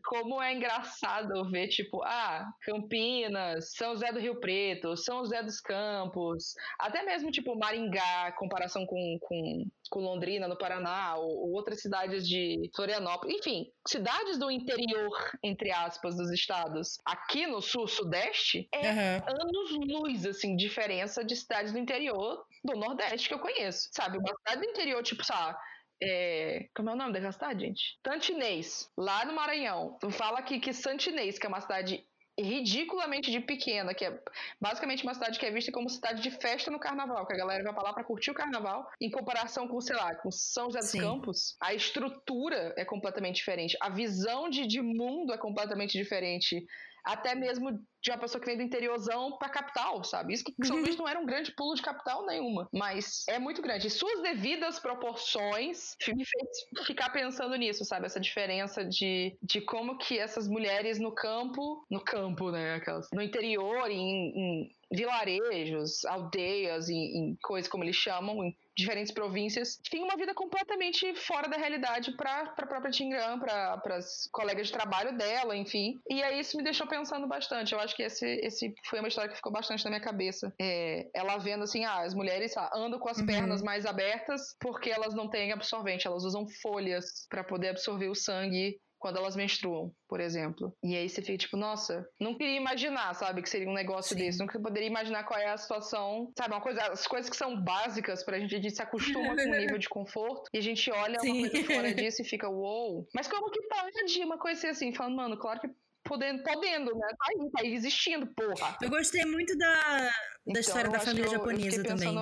[0.05, 5.59] como é engraçado ver, tipo, ah, Campinas, São José do Rio Preto, São José dos
[5.59, 11.81] Campos, até mesmo, tipo, Maringá, comparação com, com, com Londrina, no Paraná, ou, ou, outras
[11.81, 16.99] cidades de Florianópolis, enfim, cidades do interior, entre aspas, dos estados.
[17.05, 19.41] Aqui no sul-sudeste, é uhum.
[19.41, 24.17] anos-luz, assim, diferença de cidades do interior do Nordeste que eu conheço, sabe?
[24.17, 25.57] Uma cidade do interior, tipo, sabe?
[26.05, 27.97] É, como é o nome daquela cidade, gente?
[28.05, 29.97] Santinês, lá no Maranhão.
[30.01, 32.05] Tu fala aqui que Santinês, que é uma cidade
[32.37, 34.19] ridiculamente de pequena, que é
[34.59, 37.63] basicamente uma cidade que é vista como cidade de festa no carnaval, que a galera
[37.63, 40.79] vai pra lá pra curtir o carnaval, em comparação com, sei lá, com São José
[40.79, 40.99] dos Sim.
[40.99, 46.65] Campos, a estrutura é completamente diferente, a visão de, de mundo é completamente diferente
[47.03, 50.33] até mesmo de uma pessoa que vem do interiorzão pra capital, sabe?
[50.33, 53.61] Isso que São Luís não era um grande pulo de capital nenhuma, mas é muito
[53.61, 53.87] grande.
[53.87, 58.05] E suas devidas proporções me fez ficar pensando nisso, sabe?
[58.05, 62.75] Essa diferença de, de como que essas mulheres no campo, no campo, né?
[62.75, 69.13] Aquelas, no interior, em, em vilarejos, aldeias, em, em coisas como eles chamam, em diferentes
[69.13, 74.67] províncias, tinha uma vida completamente fora da realidade para a própria Tingram, para as colegas
[74.67, 75.99] de trabalho dela, enfim.
[76.09, 77.73] E aí isso me deixou pensando bastante.
[77.73, 80.53] Eu acho que esse, esse foi uma história que ficou bastante na minha cabeça.
[80.59, 83.25] É, ela vendo assim, ah, as mulheres ah, andam com as uhum.
[83.25, 88.15] pernas mais abertas porque elas não têm absorvente, elas usam folhas para poder absorver o
[88.15, 90.73] sangue quando elas menstruam, por exemplo.
[90.81, 94.23] E aí você fica tipo, nossa, não queria imaginar, sabe, que seria um negócio Sim.
[94.23, 94.39] desse.
[94.39, 98.23] Nunca poderia imaginar qual é a situação, sabe, uma coisa, as coisas que são básicas
[98.23, 101.19] pra gente, a gente se acostuma com o nível de conforto e a gente olha
[101.19, 101.31] Sim.
[101.31, 102.93] uma coisa fora disso e fica, uou.
[102.93, 103.07] Wow.
[103.13, 105.67] Mas como que pode uma coisa assim, falando, mano, claro que
[106.05, 107.07] podendo, podendo, né?
[107.17, 108.77] Tá aí, tá aí existindo, porra.
[108.81, 110.11] Eu gostei muito da, da
[110.47, 112.07] então, história da família japonesa eu também.
[112.07, 112.19] Pensando,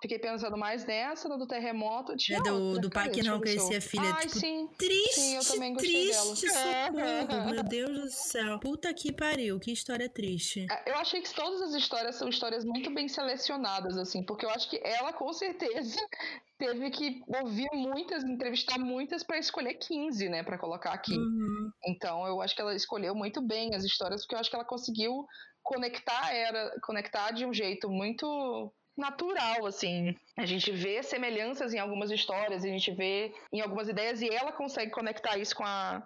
[0.00, 2.16] fiquei pensando mais nessa, do terremoto.
[2.16, 4.14] Tinha é do, outra, do pai que não conhecia a filha.
[4.14, 4.68] Ai, tipo, sim.
[4.78, 6.86] Triste, sim, eu também gostei triste, dela.
[6.86, 7.50] socorro.
[7.50, 8.58] Meu Deus do céu.
[8.58, 10.66] Puta que pariu, que história triste.
[10.70, 14.50] É, eu achei que todas as histórias são histórias muito bem selecionadas, assim, porque eu
[14.50, 15.96] acho que ela, com certeza,
[16.58, 21.16] teve que ouvir muitas, entrevistar muitas para escolher 15, né, para colocar aqui.
[21.16, 21.70] Uhum.
[21.86, 24.64] Então, eu acho que ela escolheu muito bem as histórias, porque eu acho que ela
[24.64, 25.26] conseguiu
[25.62, 30.16] conectar era conectar de um jeito muito natural, assim.
[30.36, 34.52] A gente vê semelhanças em algumas histórias, a gente vê em algumas ideias e ela
[34.52, 36.02] consegue conectar isso com a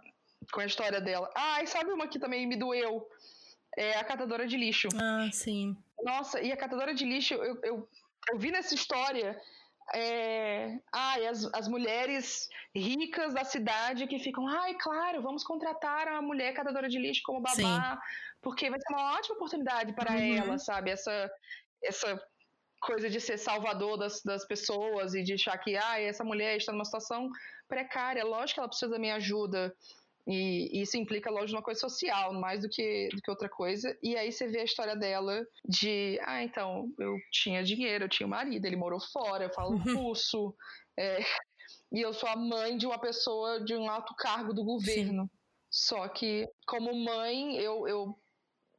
[0.53, 1.31] com a história dela.
[1.35, 3.09] Ah, e sabe uma que também me doeu?
[3.77, 4.89] É a catadora de lixo.
[4.95, 5.77] Ah, sim.
[6.03, 7.89] Nossa, e a catadora de lixo, eu, eu,
[8.31, 9.41] eu vi nessa história
[9.95, 16.21] é, ai, as, as mulheres ricas da cidade que ficam, ai, claro, vamos contratar a
[16.21, 17.99] mulher catadora de lixo como babá, Sim.
[18.43, 20.37] porque vai ser uma ótima oportunidade para uhum.
[20.37, 20.91] ela, sabe?
[20.91, 21.31] Essa,
[21.83, 22.21] essa
[22.87, 26.73] coisa de ser salvador das, das pessoas e de achar que, ai, essa mulher está
[26.73, 27.29] numa situação
[27.69, 29.75] precária, lógico que ela precisa da minha ajuda.
[30.27, 33.97] E, isso implica, lógico, numa coisa social, mais do que, do que outra coisa.
[34.03, 38.27] E aí você vê a história dela de, ah, então, eu tinha dinheiro, eu tinha
[38.27, 40.55] um marido, ele morou fora, eu falo russo,
[40.99, 41.19] é,
[41.93, 45.25] e eu sou a mãe de uma pessoa de um alto cargo do governo.
[45.25, 45.31] Sim.
[45.71, 48.19] Só que, como mãe, eu, eu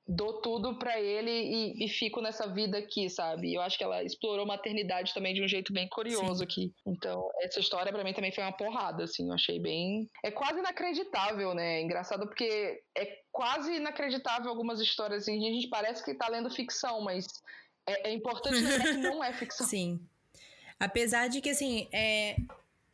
[0.07, 3.53] dou tudo para ele e, e, fico nessa vida aqui, sabe?
[3.53, 6.43] Eu acho que ela explorou maternidade também de um jeito bem curioso Sim.
[6.43, 6.73] aqui.
[6.85, 10.09] Então, essa história para mim também foi uma porrada, assim, eu achei bem.
[10.23, 11.81] É quase inacreditável, né?
[11.81, 17.01] Engraçado porque é quase inacreditável algumas histórias, assim, a gente parece que tá lendo ficção,
[17.01, 17.27] mas
[17.85, 19.67] é, é importante lembrar que não é ficção.
[19.67, 19.99] Sim.
[20.79, 22.37] Apesar de que, assim, é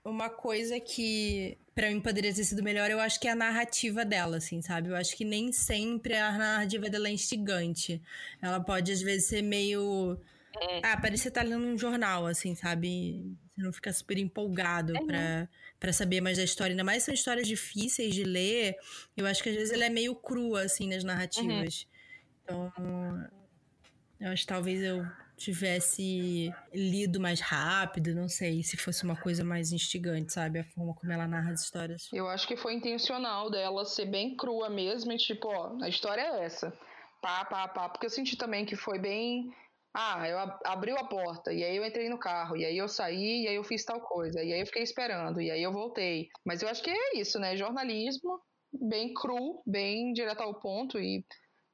[0.04, 4.06] uma coisa que para mim poderia ter sido melhor, eu acho que é a narrativa
[4.06, 4.90] dela, assim, sabe?
[4.90, 8.02] Eu acho que nem sempre a narrativa dela é instigante.
[8.42, 10.20] Ela pode, às vezes, ser meio.
[10.56, 10.82] É.
[10.84, 13.36] Ah, parece que você tá lendo um jornal, assim, sabe?
[13.56, 15.04] Você não fica super empolgado é.
[15.04, 15.50] pra,
[15.80, 16.74] pra saber mais da história.
[16.74, 18.76] Ainda mais são histórias difíceis de ler.
[19.18, 21.88] Eu acho que às vezes ela é meio crua, assim, nas narrativas.
[22.48, 22.68] Uhum.
[22.70, 23.30] Então.
[24.20, 25.06] Eu acho que talvez eu
[25.44, 30.60] tivesse lido mais rápido, não sei, se fosse uma coisa mais instigante, sabe?
[30.60, 32.08] A forma como ela narra as histórias.
[32.14, 36.22] Eu acho que foi intencional dela ser bem crua mesmo e tipo, ó, a história
[36.22, 36.72] é essa.
[37.22, 37.90] Pá, pá, pá.
[37.90, 39.50] Porque eu senti também que foi bem.
[39.96, 42.88] Ah, eu ab abriu a porta, e aí eu entrei no carro, e aí eu
[42.88, 45.72] saí, e aí eu fiz tal coisa, e aí eu fiquei esperando, e aí eu
[45.72, 46.30] voltei.
[46.44, 47.56] Mas eu acho que é isso, né?
[47.56, 48.42] Jornalismo
[48.74, 51.24] bem cru, bem direto ao ponto e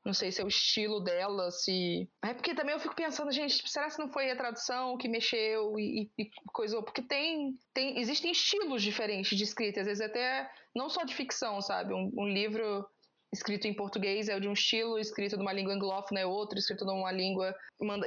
[0.10, 2.10] não sei se é o estilo dela, se.
[2.26, 5.78] É porque também eu fico pensando, gente, será que não foi a tradução que mexeu
[5.78, 6.82] e, e coisou?
[6.82, 8.00] Porque tem, tem.
[8.00, 11.94] Existem estilos diferentes de escrita, às vezes até não só de ficção, sabe?
[11.94, 12.84] Um, um livro
[13.32, 17.12] escrito em português é de um estilo, escrito numa língua anglófona é outro, escrito numa
[17.12, 17.54] língua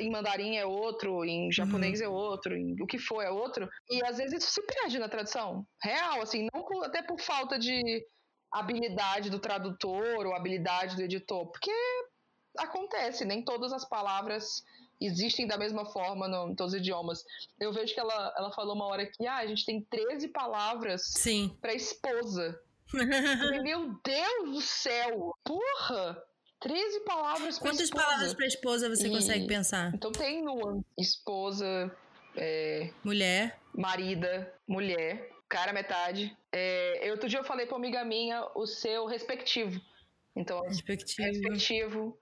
[0.00, 2.06] em mandarim é outro, em japonês uhum.
[2.06, 3.68] é outro, em o que for é outro.
[3.88, 5.64] E às vezes isso se perde na tradução.
[5.80, 8.04] Real, assim, não por, até por falta de
[8.52, 11.70] habilidade do tradutor ou habilidade do editor, porque
[12.58, 14.62] acontece, nem todas as palavras
[15.00, 17.24] existem da mesma forma no, em todos os idiomas.
[17.58, 21.14] Eu vejo que ela, ela falou uma hora que ah, a gente tem 13 palavras
[21.60, 22.60] para esposa.
[23.62, 25.34] Meu Deus do céu!
[25.42, 26.22] Porra!
[26.60, 28.04] 13 palavras para Quantas esposa.
[28.04, 29.10] palavras para esposa você e...
[29.10, 29.92] consegue pensar?
[29.94, 31.90] Então tem no esposa,
[32.36, 32.92] é...
[33.02, 36.34] mulher, marida, mulher, cara metade.
[36.50, 39.78] É, outro dia eu falei pra amiga minha o seu respectivo.
[40.34, 41.28] Então, respectivo.
[41.28, 42.18] Respectivo.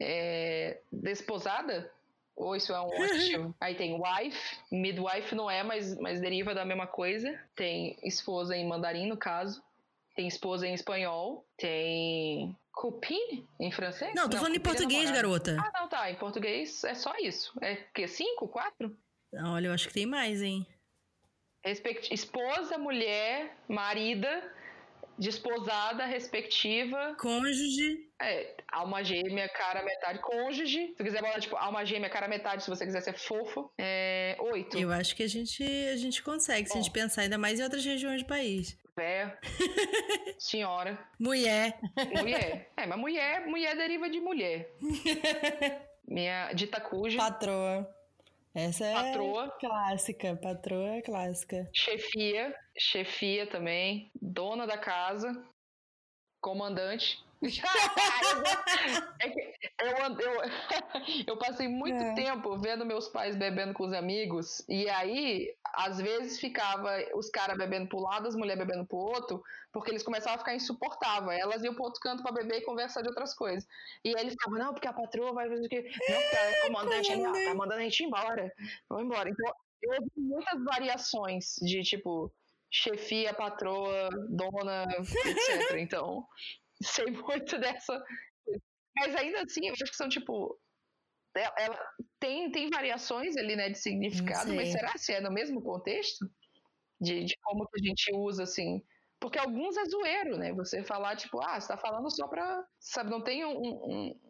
[0.00, 1.92] É, desposada?
[2.36, 3.54] Ou isso é um adjetivo?
[3.60, 7.36] Aí tem wife, midwife não é, mas, mas deriva da mesma coisa.
[7.56, 9.60] Tem esposa em mandarim, no caso.
[10.14, 11.44] Tem esposa em espanhol.
[11.56, 14.14] Tem cupine em francês?
[14.14, 15.56] Não, tô não, falando em é português, garota.
[15.58, 16.08] Ah, não, tá.
[16.08, 17.52] Em português é só isso.
[17.60, 18.06] É o quê?
[18.06, 18.46] Cinco?
[18.46, 18.96] Quatro?
[19.34, 20.64] Olha, eu acho que tem mais, hein?
[21.64, 22.12] Respect...
[22.12, 24.42] Esposa, mulher, marida,
[25.18, 27.14] desposada, respectiva.
[27.18, 28.08] Cônjuge.
[28.20, 30.18] É, alma gêmea, cara metade.
[30.20, 30.94] Cônjuge.
[30.96, 33.70] Se quiser botar, tipo, alma gêmea, cara metade, se você quiser ser fofo.
[33.78, 34.78] É, oito.
[34.78, 36.72] Eu acho que a gente, a gente consegue, Bom.
[36.72, 38.76] se a gente pensar ainda mais em outras regiões do país.
[38.96, 39.38] Véia.
[40.38, 40.98] senhora.
[41.18, 41.78] Mulher.
[42.18, 42.70] Mulher.
[42.76, 44.70] É, mas mulher, mulher deriva de mulher.
[46.06, 47.16] Minha dita cuja.
[47.16, 47.88] Patroa.
[48.54, 49.50] Essa é patroa.
[49.58, 51.70] clássica, patroa é clássica.
[51.74, 55.32] Chefia, chefia também, dona da casa,
[56.40, 57.18] comandante.
[59.20, 59.40] É que
[59.80, 59.88] eu,
[60.20, 60.42] eu,
[61.26, 62.14] eu passei muito é.
[62.14, 67.58] tempo vendo meus pais bebendo com os amigos, e aí, às vezes, ficava os caras
[67.58, 71.40] bebendo pro lado, as mulheres bebendo pro outro, porque eles começavam a ficar insuportáveis.
[71.40, 73.66] Elas iam pro outro canto para beber e conversar de outras coisas.
[74.04, 75.82] E aí eles ficavam, não, porque a patroa vai fazer o quê?
[76.08, 78.52] Não, porque a comandante não, tá mandando a gente embora.
[78.88, 79.28] Vamos embora.
[79.28, 82.32] Então, eu ouvi muitas variações de tipo
[82.70, 85.76] chefia, patroa, dona, etc.
[85.78, 86.26] Então,
[86.86, 88.02] sei muito dessa.
[88.96, 90.58] Mas ainda assim, eu acho que são tipo.
[91.34, 91.88] Ela, ela
[92.20, 96.30] tem, tem variações ali, né, de significado, mas será se é no mesmo contexto?
[97.00, 98.82] De, de como que a gente usa, assim.
[99.18, 100.52] Porque alguns é zoeiro, né?
[100.52, 102.64] Você falar, tipo, ah, você tá falando só pra.
[102.78, 104.20] Sabe, não tem um, um,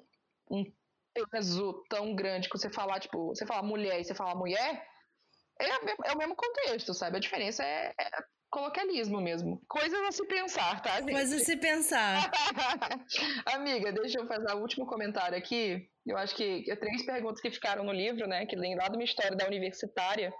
[0.50, 0.64] um
[1.30, 4.86] peso tão grande que você falar, tipo, você falar mulher e você falar mulher,
[5.60, 7.16] é, é o mesmo contexto, sabe?
[7.16, 8.10] A diferença é, é
[8.52, 9.60] coloquialismo mesmo.
[9.66, 11.12] Coisas a se pensar, tá, gente?
[11.12, 12.30] Coisas a se pensar.
[13.46, 15.88] Amiga, deixa eu fazer o último comentário aqui.
[16.06, 18.44] Eu acho que é três perguntas que ficaram no livro, né?
[18.44, 20.32] Que lembram lá de uma história da universitária.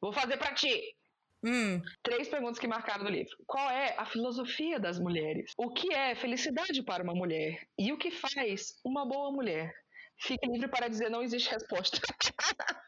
[0.00, 0.96] Vou fazer para ti.
[1.44, 1.82] Hum.
[2.02, 3.36] Três perguntas que marcaram no livro.
[3.46, 5.52] Qual é a filosofia das mulheres?
[5.58, 7.60] O que é felicidade para uma mulher?
[7.78, 9.70] E o que faz uma boa mulher?
[10.18, 12.00] Fique livre para dizer não existe resposta.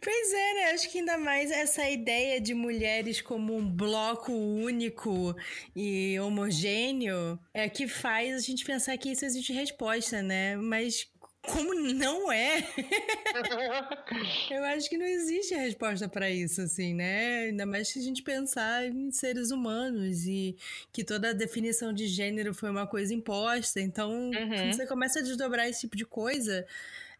[0.00, 0.70] Pois é, né?
[0.72, 5.34] Acho que ainda mais essa ideia de mulheres como um bloco único
[5.74, 10.56] e homogêneo é que faz a gente pensar que isso existe resposta, né?
[10.56, 11.08] Mas
[11.46, 12.58] como não é,
[14.50, 17.44] eu acho que não existe a resposta para isso, assim, né?
[17.44, 20.56] Ainda mais se a gente pensar em seres humanos e
[20.92, 23.80] que toda a definição de gênero foi uma coisa imposta.
[23.80, 24.48] Então, uhum.
[24.48, 26.66] quando você começa a desdobrar esse tipo de coisa,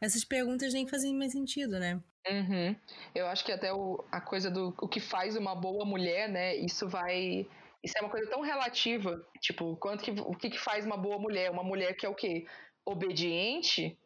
[0.00, 2.00] essas perguntas nem fazem mais sentido, né?
[2.28, 2.74] Uhum.
[3.14, 6.56] Eu acho que até o, a coisa do o que faz uma boa mulher, né?
[6.56, 7.46] Isso vai.
[7.82, 9.24] Isso é uma coisa tão relativa.
[9.40, 11.50] Tipo, quanto que, o que, que faz uma boa mulher?
[11.50, 12.46] Uma mulher que é o quê?
[12.84, 13.96] Obediente?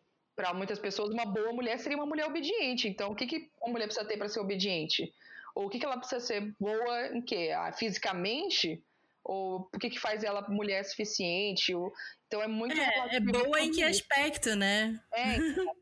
[0.41, 2.89] Para muitas pessoas, uma boa mulher seria uma mulher obediente.
[2.89, 5.13] Então, o que, que uma mulher precisa ter para ser obediente?
[5.55, 7.53] Ou o que, que ela precisa ser boa em quê?
[7.55, 8.83] Ah, fisicamente?
[9.23, 11.75] Ou o que, que faz ela mulher suficiente?
[11.75, 11.93] Ou...
[12.27, 12.75] Então é muito.
[12.81, 14.99] É, é boa em que aspecto, né?
[15.13, 15.77] É, então,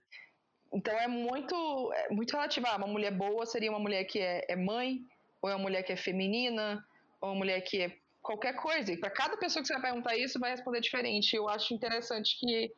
[0.73, 2.67] então é muito, é muito relativo.
[2.67, 4.99] Ah, uma mulher boa seria uma mulher que é, é mãe,
[5.41, 6.85] ou é uma mulher que é feminina,
[7.21, 8.93] ou uma mulher que é qualquer coisa.
[8.93, 11.37] E para cada pessoa que você vai perguntar isso, vai responder diferente.
[11.37, 12.73] Eu acho interessante que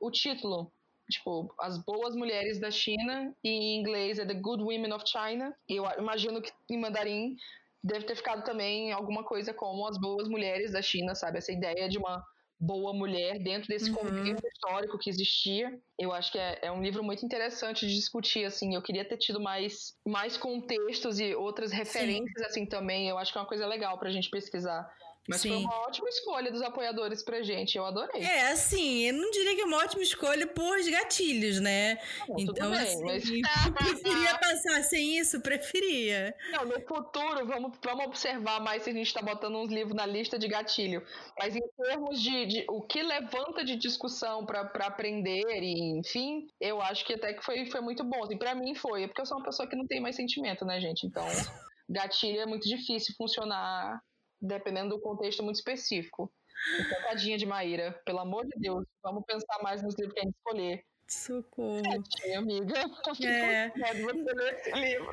[0.00, 0.72] o título,
[1.10, 5.54] tipo, As Boas Mulheres da China, e em inglês é The Good Women of China.
[5.68, 7.36] E eu imagino que em mandarim
[7.82, 11.38] deve ter ficado também alguma coisa como As Boas Mulheres da China, sabe?
[11.38, 12.24] Essa ideia de uma
[12.60, 13.96] boa mulher dentro desse uhum.
[13.96, 15.80] contexto histórico que existia.
[15.98, 18.74] Eu acho que é, é, um livro muito interessante de discutir, assim.
[18.74, 22.44] Eu queria ter tido mais, mais contextos e outras referências, Sim.
[22.44, 23.08] assim, também.
[23.08, 24.86] Eu acho que é uma coisa legal pra gente pesquisar.
[25.28, 25.50] Mas Sim.
[25.50, 28.22] foi uma ótima escolha dos apoiadores pra gente, eu adorei.
[28.22, 31.98] É, assim, eu não diria que é uma ótima escolha por gatilhos, né?
[32.26, 33.22] Não, então, bem, assim, mas...
[33.74, 35.40] preferia passar sem isso?
[35.40, 36.34] Preferia.
[36.52, 40.06] Não, no futuro, vamos, vamos observar mais se a gente tá botando uns livros na
[40.06, 41.04] lista de gatilho.
[41.38, 46.80] Mas em termos de, de o que levanta de discussão para aprender e, enfim, eu
[46.80, 48.24] acho que até que foi, foi muito bom.
[48.24, 50.80] Assim, pra mim foi, porque eu sou uma pessoa que não tem mais sentimento, né,
[50.80, 51.06] gente?
[51.06, 51.24] Então,
[51.88, 54.00] gatilho é muito difícil funcionar
[54.40, 56.32] dependendo do contexto muito específico.
[56.78, 60.24] Então, tadinha de Maíra, pelo amor de Deus, vamos pensar mais nos livros que a
[60.24, 60.84] gente escolher.
[61.08, 61.82] Socorro.
[61.82, 62.74] Tadinha, amiga.
[63.24, 63.70] É.
[63.70, 65.10] você ler esse livro.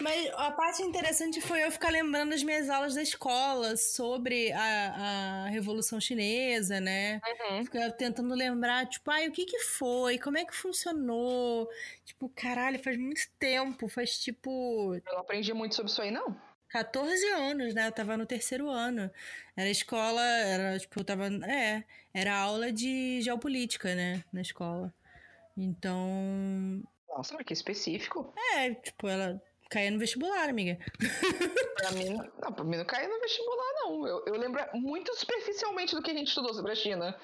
[0.00, 5.44] Mas a parte interessante foi eu ficar lembrando as minhas aulas da escola sobre a,
[5.44, 7.20] a Revolução Chinesa, né?
[7.50, 7.64] Uhum.
[7.64, 10.18] Ficar tentando lembrar, tipo, ai, o que que foi?
[10.18, 11.68] Como é que funcionou?
[12.04, 14.96] Tipo, caralho, faz muito tempo, faz tipo...
[14.96, 16.36] Eu não aprendi muito sobre isso aí, não.
[16.74, 17.86] 14 anos, né?
[17.86, 19.08] Eu tava no terceiro ano.
[19.56, 21.26] Era escola, era, tipo, eu tava.
[21.46, 24.24] É, era aula de geopolítica, né?
[24.32, 24.92] Na escola.
[25.56, 26.82] Então.
[27.08, 28.34] Nossa, mas que específico.
[28.56, 30.76] É, tipo, ela caía no vestibular, amiga.
[31.76, 34.06] pra mim, não, pra mim não caía no vestibular, não.
[34.08, 37.16] Eu, eu lembro muito superficialmente do que a gente estudou sobre a China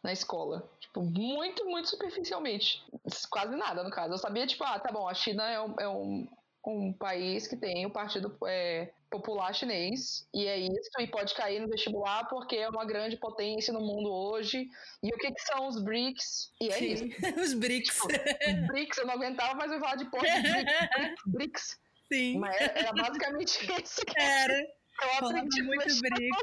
[0.00, 0.70] na escola.
[0.78, 2.84] Tipo, muito, muito superficialmente.
[3.28, 4.14] Quase nada, no caso.
[4.14, 6.28] Eu sabia, tipo, ah, tá bom, a China é um, é um
[6.64, 11.60] um país que tem o Partido é, Popular Chinês, e é isso, e pode cair
[11.60, 14.68] no vestibular porque é uma grande potência no mundo hoje.
[15.02, 16.52] E o que, que são os BRICS?
[16.60, 17.04] E é Sim, isso.
[17.40, 17.94] os BRICS.
[17.94, 21.22] Tipo, os BRICS, eu não aguentava mais eu falar de porra de BRICS.
[21.26, 21.80] BRICS.
[22.12, 22.38] Sim.
[22.38, 24.04] Mas era basicamente isso.
[24.06, 24.54] Que era.
[25.02, 26.36] Eu aprendi muito BRICS.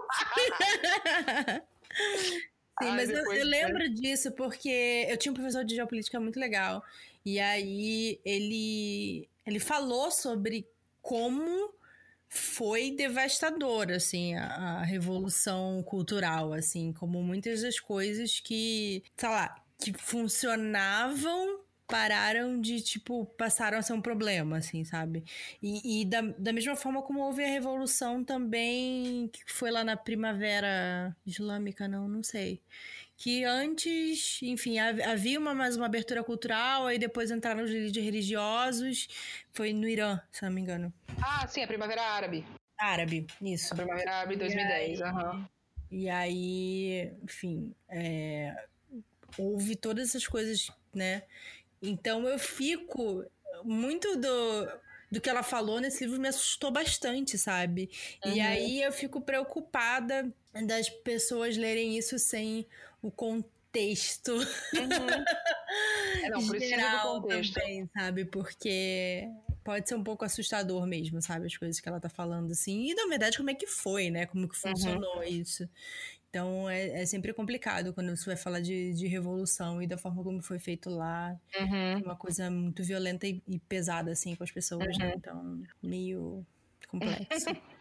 [2.81, 6.81] Sim, mas eu, eu, lembro disso porque eu tinha um professor de geopolítica muito legal.
[7.25, 10.67] E aí ele ele falou sobre
[11.01, 11.73] como
[12.29, 14.45] foi devastador, assim, a,
[14.81, 22.81] a, revolução cultural, assim, como muitas das coisas que, sei lá, que funcionavam pararam de,
[22.81, 25.23] tipo, passaram a ser um problema, assim, sabe?
[25.61, 29.97] E, e da, da mesma forma como houve a revolução também, que foi lá na
[29.97, 32.61] primavera islâmica, não, não sei
[33.19, 39.09] que antes, enfim, havia uma, mais uma abertura cultural, aí depois entraram os líderes religiosos,
[39.51, 40.93] foi no Irã, se não me engano.
[41.21, 42.45] Ah, sim, a Primavera Árabe.
[42.77, 43.73] Árabe, isso.
[43.73, 45.31] A Primavera Árabe 2010, aham.
[45.33, 45.45] Uhum.
[45.91, 48.55] E aí, enfim, é,
[49.37, 51.23] houve todas essas coisas, né?
[51.81, 53.25] Então eu fico
[53.65, 54.79] muito do
[55.11, 57.89] do que ela falou nesse livro me assustou bastante, sabe?
[58.23, 58.33] Uhum.
[58.33, 62.65] E aí eu fico preocupada das pessoas lerem isso sem
[63.01, 64.33] o contexto.
[64.33, 64.39] Uhum.
[66.23, 67.53] É, não, Geral contexto.
[67.53, 68.25] Também, sabe?
[68.25, 69.29] Porque
[69.63, 71.45] pode ser um pouco assustador mesmo, sabe?
[71.45, 72.89] As coisas que ela tá falando, assim.
[72.89, 74.25] E, na verdade, como é que foi, né?
[74.25, 74.71] Como que uhum.
[74.71, 75.23] funcionou uhum.
[75.23, 75.69] isso.
[76.29, 80.23] Então, é, é, sempre complicado quando você vai falar de, de revolução e da forma
[80.23, 81.35] como foi feito lá.
[81.59, 82.03] Uhum.
[82.03, 85.07] Uma coisa muito violenta e, e, pesada, assim, com as pessoas, né?
[85.07, 85.13] Uhum.
[85.15, 86.45] Então, meio
[86.87, 87.49] complexo.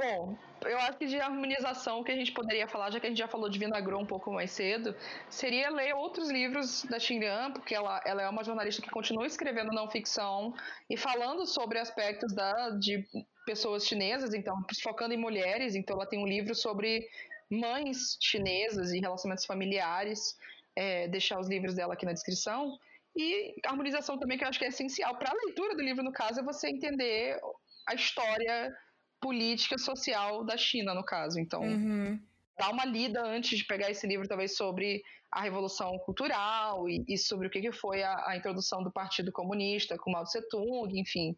[0.00, 3.18] Bom, eu acho que de harmonização que a gente poderia falar, já que a gente
[3.18, 4.96] já falou de Vinagro um pouco mais cedo,
[5.28, 9.70] seria ler outros livros da Xinjiang, porque ela, ela é uma jornalista que continua escrevendo
[9.72, 10.54] não ficção
[10.88, 13.06] e falando sobre aspectos da, de
[13.44, 15.74] pessoas chinesas, então focando em mulheres.
[15.74, 17.06] Então ela tem um livro sobre
[17.50, 20.38] mães chinesas e relacionamentos familiares.
[20.74, 22.78] É, deixar os livros dela aqui na descrição.
[23.14, 26.12] E harmonização também, que eu acho que é essencial para a leitura do livro, no
[26.12, 27.38] caso, é você entender
[27.86, 28.72] a história
[29.20, 31.38] política social da China, no caso.
[31.38, 32.20] Então, uhum.
[32.58, 37.16] dá uma lida antes de pegar esse livro, talvez, sobre a Revolução Cultural e, e
[37.16, 40.98] sobre o que, que foi a, a, introdução do Partido Comunista com Mao Tse Tung,
[40.98, 41.36] enfim.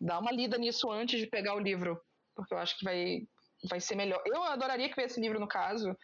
[0.00, 2.00] Dá uma lida nisso antes de pegar o livro,
[2.34, 3.26] porque eu acho que vai,
[3.68, 4.22] vai ser melhor.
[4.24, 5.94] Eu adoraria que esse livro, no caso,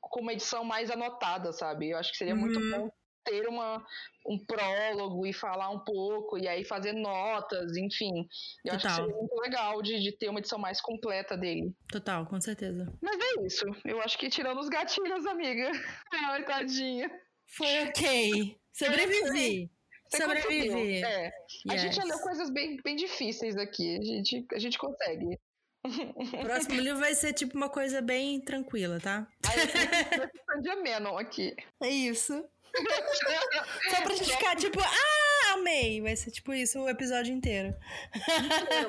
[0.00, 1.90] com uma edição mais anotada, sabe?
[1.90, 2.40] Eu acho que seria uhum.
[2.40, 2.90] muito bom
[3.24, 3.84] ter uma,
[4.26, 8.26] um prólogo e falar um pouco, e aí fazer notas, enfim.
[8.64, 8.74] Eu Total.
[8.74, 11.74] acho que seria muito legal de, de ter uma edição mais completa dele.
[11.90, 12.92] Total, com certeza.
[13.00, 13.64] Mas é isso.
[13.84, 15.70] Eu acho que tirando os gatilhos, amiga.
[16.12, 17.10] Ai, tadinha.
[17.56, 18.56] Foi ok.
[18.72, 19.70] Sobrevivi.
[20.08, 21.02] Você Sobrevivi.
[21.02, 21.24] É.
[21.24, 21.32] Yes.
[21.70, 23.96] A gente já leu coisas bem, bem difíceis aqui.
[23.96, 25.38] A gente, a gente consegue.
[25.84, 29.26] O próximo livro vai ser tipo uma coisa bem tranquila, tá?
[29.42, 31.54] Eu de ameno aqui.
[31.82, 32.44] É isso.
[33.90, 36.00] Só pra gente ficar tipo, ah, amei.
[36.00, 37.74] Vai ser tipo isso o episódio inteiro.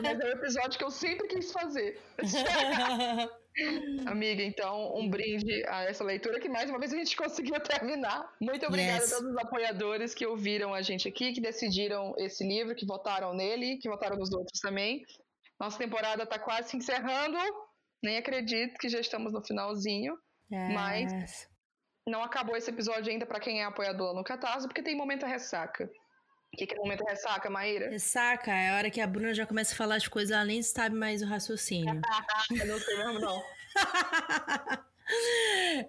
[0.01, 1.99] mas é o episódio que eu sempre quis fazer.
[4.07, 8.27] Amiga, então, um brinde a essa leitura que mais uma vez a gente conseguiu terminar.
[8.41, 9.13] Muito obrigada yes.
[9.13, 13.33] a todos os apoiadores que ouviram a gente aqui, que decidiram esse livro, que votaram
[13.33, 15.03] nele, que votaram nos outros também.
[15.59, 17.37] Nossa temporada está quase se encerrando.
[18.01, 20.17] Nem acredito que já estamos no finalzinho.
[20.51, 20.73] É.
[20.73, 21.47] Mas-
[22.07, 25.89] Não acabou esse episódio ainda pra quem é apoiador no Catarse, porque tem momento ressaca.
[26.53, 27.89] O que, que é momento ressaca, Maíra?
[27.89, 30.61] Ressaca é a hora que a Bruna já começa a falar as coisas, ela nem
[30.61, 31.99] sabe mais o raciocínio.
[32.51, 33.43] Eu não sei mesmo, não.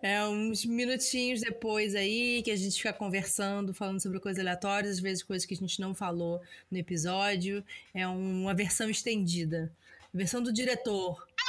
[0.02, 5.00] É uns minutinhos depois aí que a gente fica conversando, falando sobre coisas aleatórias, às
[5.00, 7.64] vezes coisas que a gente não falou no episódio.
[7.94, 9.72] É um- uma versão estendida.
[10.12, 11.24] Versão do diretor.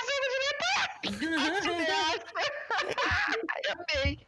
[3.95, 4.19] Amei.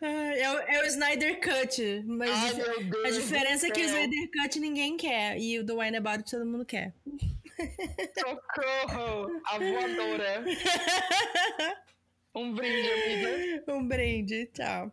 [0.00, 3.84] É, o- é o Snyder Cut, mas Ai, dif- a diferença é que o.
[3.84, 6.94] Snyder Cut ninguém quer e o do Wine About It todo mundo quer.
[8.18, 9.30] Socorro!
[9.46, 10.44] A voadora.
[12.32, 13.64] Um brinde, amiga.
[13.72, 14.92] Um brinde, tchau.